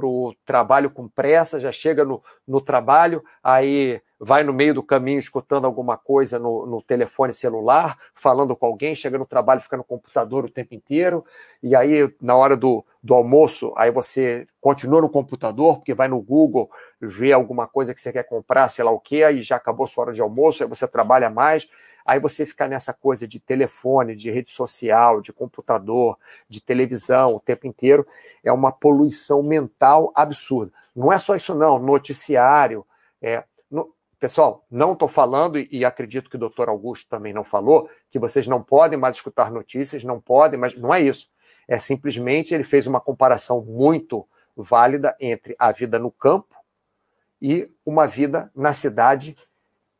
[0.00, 5.18] o trabalho com pressa, já chega no, no trabalho, aí vai no meio do caminho
[5.18, 9.82] escutando alguma coisa no, no, telefone celular, falando com alguém, chega no trabalho, fica no
[9.82, 11.24] computador o tempo inteiro,
[11.60, 16.20] e aí na hora do, do almoço, aí você continua no computador, porque vai no
[16.20, 16.70] Google,
[17.00, 20.04] vê alguma coisa que você quer comprar, sei lá o que, aí já acabou sua
[20.04, 21.68] hora de almoço, aí você trabalha mais,
[22.04, 27.40] aí você fica nessa coisa de telefone, de rede social, de computador, de televisão o
[27.40, 28.06] tempo inteiro,
[28.42, 30.72] é uma poluição mental absurda.
[30.94, 32.84] Não é só isso não, noticiário,
[33.20, 33.44] é,
[34.22, 38.46] Pessoal, não estou falando, e acredito que o doutor Augusto também não falou, que vocês
[38.46, 41.28] não podem mais escutar notícias, não podem, mas não é isso.
[41.66, 44.24] É simplesmente ele fez uma comparação muito
[44.56, 46.54] válida entre a vida no campo
[47.40, 49.36] e uma vida na cidade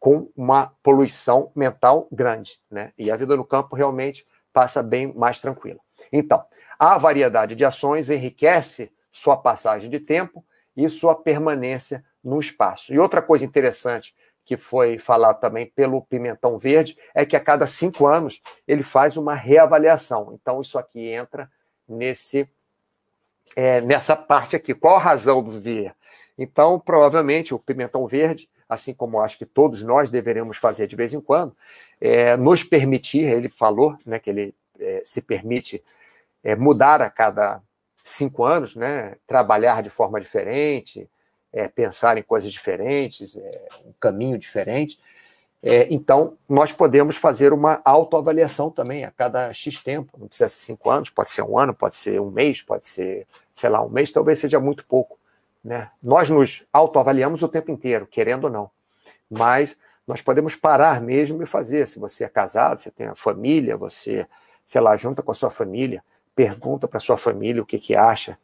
[0.02, 2.58] com uma poluição mental grande.
[2.68, 2.92] Né?
[2.98, 5.78] E a vida no campo realmente passa bem mais tranquila.
[6.12, 6.44] Então,
[6.76, 10.44] a variedade de ações enriquece sua passagem de tempo
[10.76, 12.92] e sua permanência no espaço.
[12.92, 14.12] E outra coisa interessante
[14.44, 19.16] que foi falado também pelo Pimentão Verde é que a cada cinco anos ele faz
[19.16, 20.32] uma reavaliação.
[20.34, 21.48] Então, isso aqui entra
[21.88, 22.50] nesse
[23.54, 24.74] é, nessa parte aqui.
[24.74, 25.94] Qual a razão do ver?
[26.36, 31.12] Então, provavelmente, o Pimentão Verde, assim como acho que todos nós deveremos fazer de vez
[31.12, 31.54] em quando,
[32.00, 35.82] é, nos permitir, ele falou né, que ele é, se permite
[36.42, 37.60] é, mudar a cada
[38.02, 41.08] cinco anos, né, trabalhar de forma diferente,
[41.52, 44.98] é, pensar em coisas diferentes, é, um caminho diferente.
[45.62, 50.18] É, então, nós podemos fazer uma autoavaliação também a cada X tempo.
[50.18, 53.28] Não precisa ser cinco anos, pode ser um ano, pode ser um mês, pode ser,
[53.54, 55.16] sei lá, um mês, talvez seja muito pouco.
[55.64, 55.90] Né?
[56.02, 58.70] Nós nos autoavaliamos o tempo inteiro, querendo ou não.
[59.30, 61.86] Mas nós podemos parar mesmo e fazer.
[61.86, 64.26] Se você é casado, você tem a família, você,
[64.64, 66.02] sei lá, junta com a sua família,
[66.34, 68.38] pergunta para a sua família o que, que acha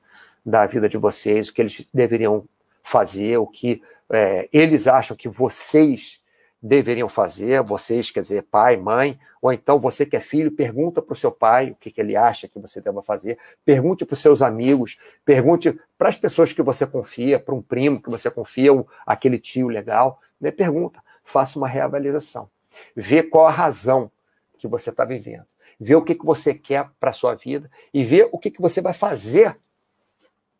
[0.44, 2.44] da vida de vocês, o que eles deveriam
[2.82, 6.22] fazer, o que é, eles acham que vocês
[6.60, 11.12] deveriam fazer, vocês, quer dizer, pai, mãe, ou então você que é filho, pergunta para
[11.12, 14.18] o seu pai o que, que, ele acha que você deva fazer, pergunte para os
[14.18, 18.72] seus amigos, pergunte para as pessoas que você confia, para um primo que você confia,
[18.72, 20.50] um, aquele tio legal, né?
[20.50, 22.50] pergunta, faça uma reavaliação,
[22.94, 24.10] vê qual a razão
[24.58, 25.44] que você está vivendo,
[25.78, 28.60] vê o que, que você quer para a sua vida e vê o que, que
[28.60, 29.56] você vai fazer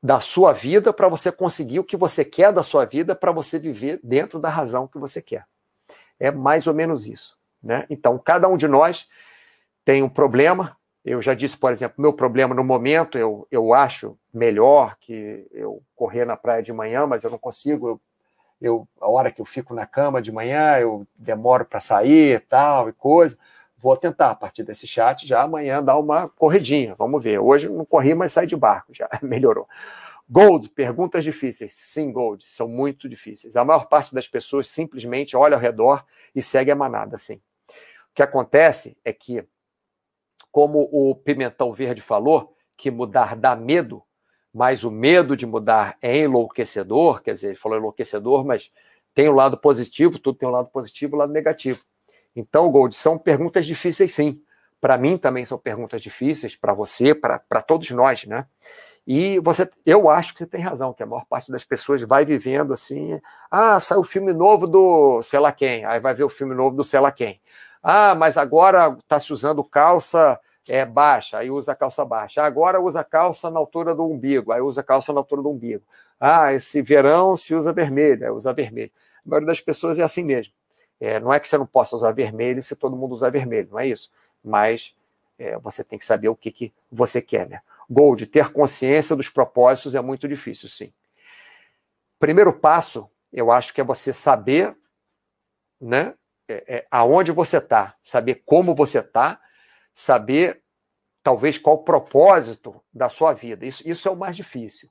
[0.00, 3.58] da sua vida para você conseguir o que você quer da sua vida para você
[3.58, 5.44] viver dentro da razão que você quer.
[6.18, 7.36] É mais ou menos isso.
[7.62, 7.86] Né?
[7.90, 9.08] Então, cada um de nós
[9.84, 10.76] tem um problema.
[11.04, 15.82] Eu já disse, por exemplo, meu problema no momento, eu, eu acho melhor que eu
[15.96, 17.88] correr na praia de manhã, mas eu não consigo.
[17.88, 18.00] Eu,
[18.60, 22.88] eu a hora que eu fico na cama de manhã, eu demoro para sair tal
[22.88, 23.38] e coisa.
[23.80, 26.94] Vou tentar, a partir desse chat, já amanhã dar uma corridinha.
[26.96, 27.38] Vamos ver.
[27.38, 29.68] Hoje não corri, mas saí de barco, já melhorou.
[30.30, 31.74] Gold, perguntas difíceis.
[31.74, 33.56] Sim, Gold, são muito difíceis.
[33.56, 36.04] A maior parte das pessoas simplesmente olha ao redor
[36.34, 37.40] e segue a manada, sim.
[38.10, 39.42] O que acontece é que,
[40.52, 44.02] como o Pimentão Verde falou, que mudar dá medo,
[44.52, 48.70] mas o medo de mudar é enlouquecedor, quer dizer, ele falou enlouquecedor, mas
[49.14, 51.80] tem o um lado positivo, tudo tem um lado positivo e um lado negativo.
[52.36, 54.42] Então, Gold, são perguntas difíceis, sim.
[54.80, 58.46] Para mim também são perguntas difíceis, para você, para todos nós, né?
[59.10, 62.26] E você, eu acho que você tem razão, que a maior parte das pessoas vai
[62.26, 63.18] vivendo assim,
[63.50, 66.76] ah, saiu o filme novo do sei lá quem, aí vai ver o filme novo
[66.76, 67.40] do sei lá quem.
[67.82, 70.38] Ah, mas agora está se usando calça
[70.68, 72.42] é, baixa, aí usa calça baixa.
[72.42, 75.82] Agora usa calça na altura do umbigo, aí usa calça na altura do umbigo.
[76.20, 78.90] Ah, esse verão se usa vermelho, aí usa vermelho.
[79.24, 80.52] A maioria das pessoas é assim mesmo.
[81.00, 83.80] É, não é que você não possa usar vermelho se todo mundo usar vermelho, não
[83.80, 84.10] é isso.
[84.44, 84.94] Mas
[85.38, 87.62] é, você tem que saber o que, que você quer, né?
[87.88, 90.92] Gold, ter consciência dos propósitos é muito difícil, sim.
[92.18, 94.76] Primeiro passo, eu acho que é você saber,
[95.80, 96.14] né,
[96.48, 99.40] é, é, aonde você está, saber como você está,
[99.94, 100.62] saber
[101.22, 103.66] talvez qual o propósito da sua vida.
[103.66, 104.90] Isso, isso é o mais difícil.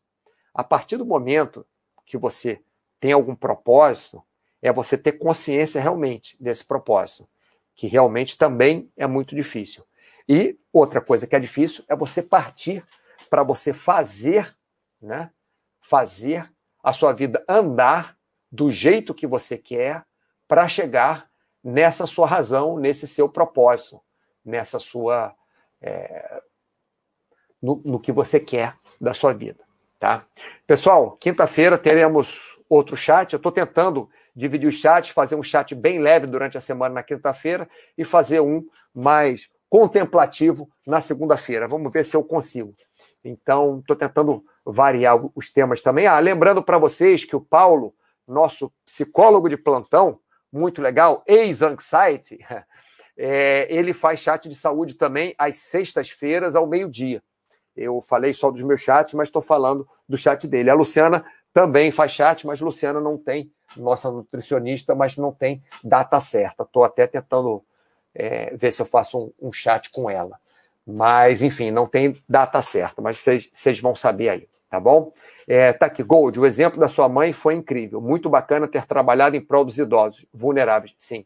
[0.54, 1.66] A partir do momento
[2.06, 2.62] que você
[3.00, 4.24] tem algum propósito,
[4.62, 7.28] é você ter consciência realmente desse propósito,
[7.76, 9.86] que realmente também é muito difícil.
[10.28, 12.86] E outra coisa que é difícil é você partir
[13.30, 14.56] para você fazer,
[15.02, 15.32] né?
[15.82, 16.52] Fazer
[16.84, 18.18] a sua vida andar
[18.52, 20.06] do jeito que você quer
[20.48, 21.30] para chegar
[21.64, 24.02] nessa sua razão, nesse seu propósito,
[24.44, 25.36] nessa sua
[25.82, 26.42] é,
[27.62, 29.64] no, no que você quer da sua vida,
[30.00, 30.26] tá?
[30.66, 33.34] Pessoal, quinta-feira teremos outro chat.
[33.34, 37.04] Eu estou tentando dividir os chats, fazer um chat bem leve durante a semana na
[37.04, 37.68] quinta-feira
[37.98, 38.64] e fazer um
[38.94, 41.68] mais contemplativo na segunda-feira.
[41.68, 42.74] Vamos ver se eu consigo.
[43.24, 46.08] Então, estou tentando variar os temas também.
[46.08, 47.94] Ah, lembrando para vocês que o Paulo,
[48.28, 50.20] nosso psicólogo de plantão,
[50.52, 52.40] muito legal, ex-anxiety,
[53.18, 57.22] é, ele faz chat de saúde também às sextas-feiras, ao meio-dia.
[57.76, 60.70] Eu falei só dos meus chats, mas estou falando do chat dele.
[60.70, 66.20] A Luciana também faz chat, mas Luciana não tem, nossa nutricionista, mas não tem data
[66.20, 66.64] certa.
[66.64, 67.64] Estou até tentando
[68.18, 70.40] é, ver se eu faço um, um, chat com ela.
[70.86, 75.14] Mas, enfim, não tem data certa, mas vocês vão saber aí, tá bom?
[75.48, 78.02] É, tá aqui, Gold, o exemplo da sua mãe foi incrível.
[78.02, 81.26] Muito bacana ter trabalhado em prol dos idosos, vulneráveis, sim.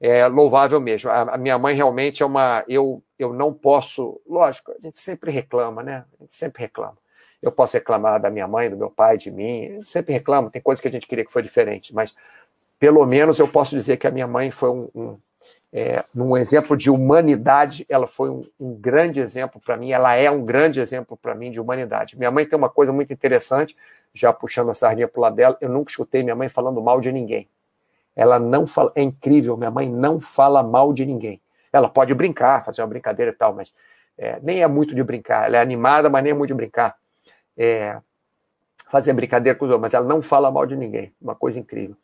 [0.00, 1.10] É louvável mesmo.
[1.10, 2.64] A, a minha mãe realmente é uma.
[2.66, 4.18] Eu, eu não posso.
[4.26, 6.06] Lógico, a gente sempre reclama, né?
[6.18, 6.96] A gente sempre reclama.
[7.42, 9.82] Eu posso reclamar da minha mãe, do meu pai, de mim.
[9.84, 10.50] sempre reclamo.
[10.50, 12.14] Tem coisas que a gente queria que foi diferente, mas
[12.78, 15.18] pelo menos eu posso dizer que a minha mãe foi um, um
[15.72, 20.30] é, num exemplo de humanidade, ela foi um, um grande exemplo para mim, ela é
[20.30, 22.18] um grande exemplo para mim de humanidade.
[22.18, 23.76] Minha mãe tem uma coisa muito interessante,
[24.12, 27.00] já puxando a sardinha para o lado dela, eu nunca escutei minha mãe falando mal
[27.00, 27.48] de ninguém.
[28.16, 31.40] Ela não fala, é incrível, minha mãe não fala mal de ninguém.
[31.72, 33.72] Ela pode brincar, fazer uma brincadeira e tal, mas
[34.18, 35.46] é, nem é muito de brincar.
[35.46, 36.96] Ela é animada, mas nem é muito de brincar.
[37.56, 37.96] É,
[38.90, 41.14] fazer brincadeira com os outros, mas ela não fala mal de ninguém.
[41.22, 41.96] Uma coisa incrível.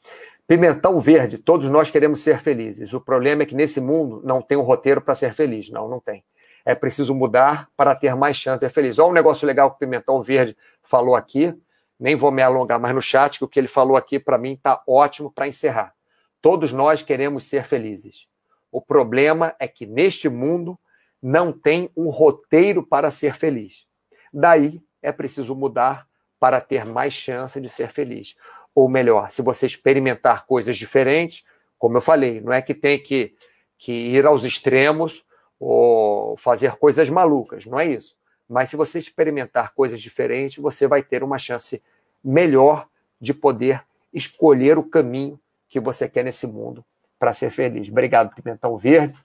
[0.46, 2.94] Pimentão verde, todos nós queremos ser felizes.
[2.94, 5.68] O problema é que nesse mundo não tem um roteiro para ser feliz.
[5.68, 6.24] Não, não tem.
[6.64, 9.00] É preciso mudar para ter mais chance de ser feliz.
[9.00, 11.52] Olha um negócio legal que o Pimentão Verde falou aqui.
[11.98, 14.52] Nem vou me alongar mais no chat, que o que ele falou aqui para mim
[14.52, 15.92] está ótimo para encerrar.
[16.40, 18.28] Todos nós queremos ser felizes.
[18.70, 20.78] O problema é que neste mundo
[21.20, 23.86] não tem um roteiro para ser feliz.
[24.32, 26.06] Daí é preciso mudar
[26.38, 28.36] para ter mais chance de ser feliz
[28.76, 31.42] ou melhor, se você experimentar coisas diferentes,
[31.78, 33.34] como eu falei, não é que tem que,
[33.78, 35.24] que ir aos extremos
[35.58, 38.14] ou fazer coisas malucas, não é isso.
[38.46, 41.82] Mas se você experimentar coisas diferentes, você vai ter uma chance
[42.22, 42.86] melhor
[43.18, 43.82] de poder
[44.12, 46.84] escolher o caminho que você quer nesse mundo
[47.18, 47.88] para ser feliz.
[47.88, 49.18] Obrigado, Pimentão Verde.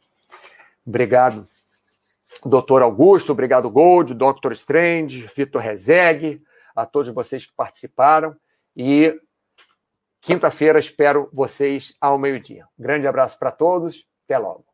[0.88, 1.46] Obrigado,
[2.46, 3.34] Doutor Augusto.
[3.34, 4.54] Obrigado, Gold, Dr.
[4.54, 6.42] Strange, Vitor Rezegue,
[6.76, 8.36] a todos vocês que participaram.
[8.76, 9.20] E
[10.22, 12.68] quinta-feira espero vocês ao meio-dia.
[12.78, 14.06] Grande abraço para todos.
[14.26, 14.71] Até logo.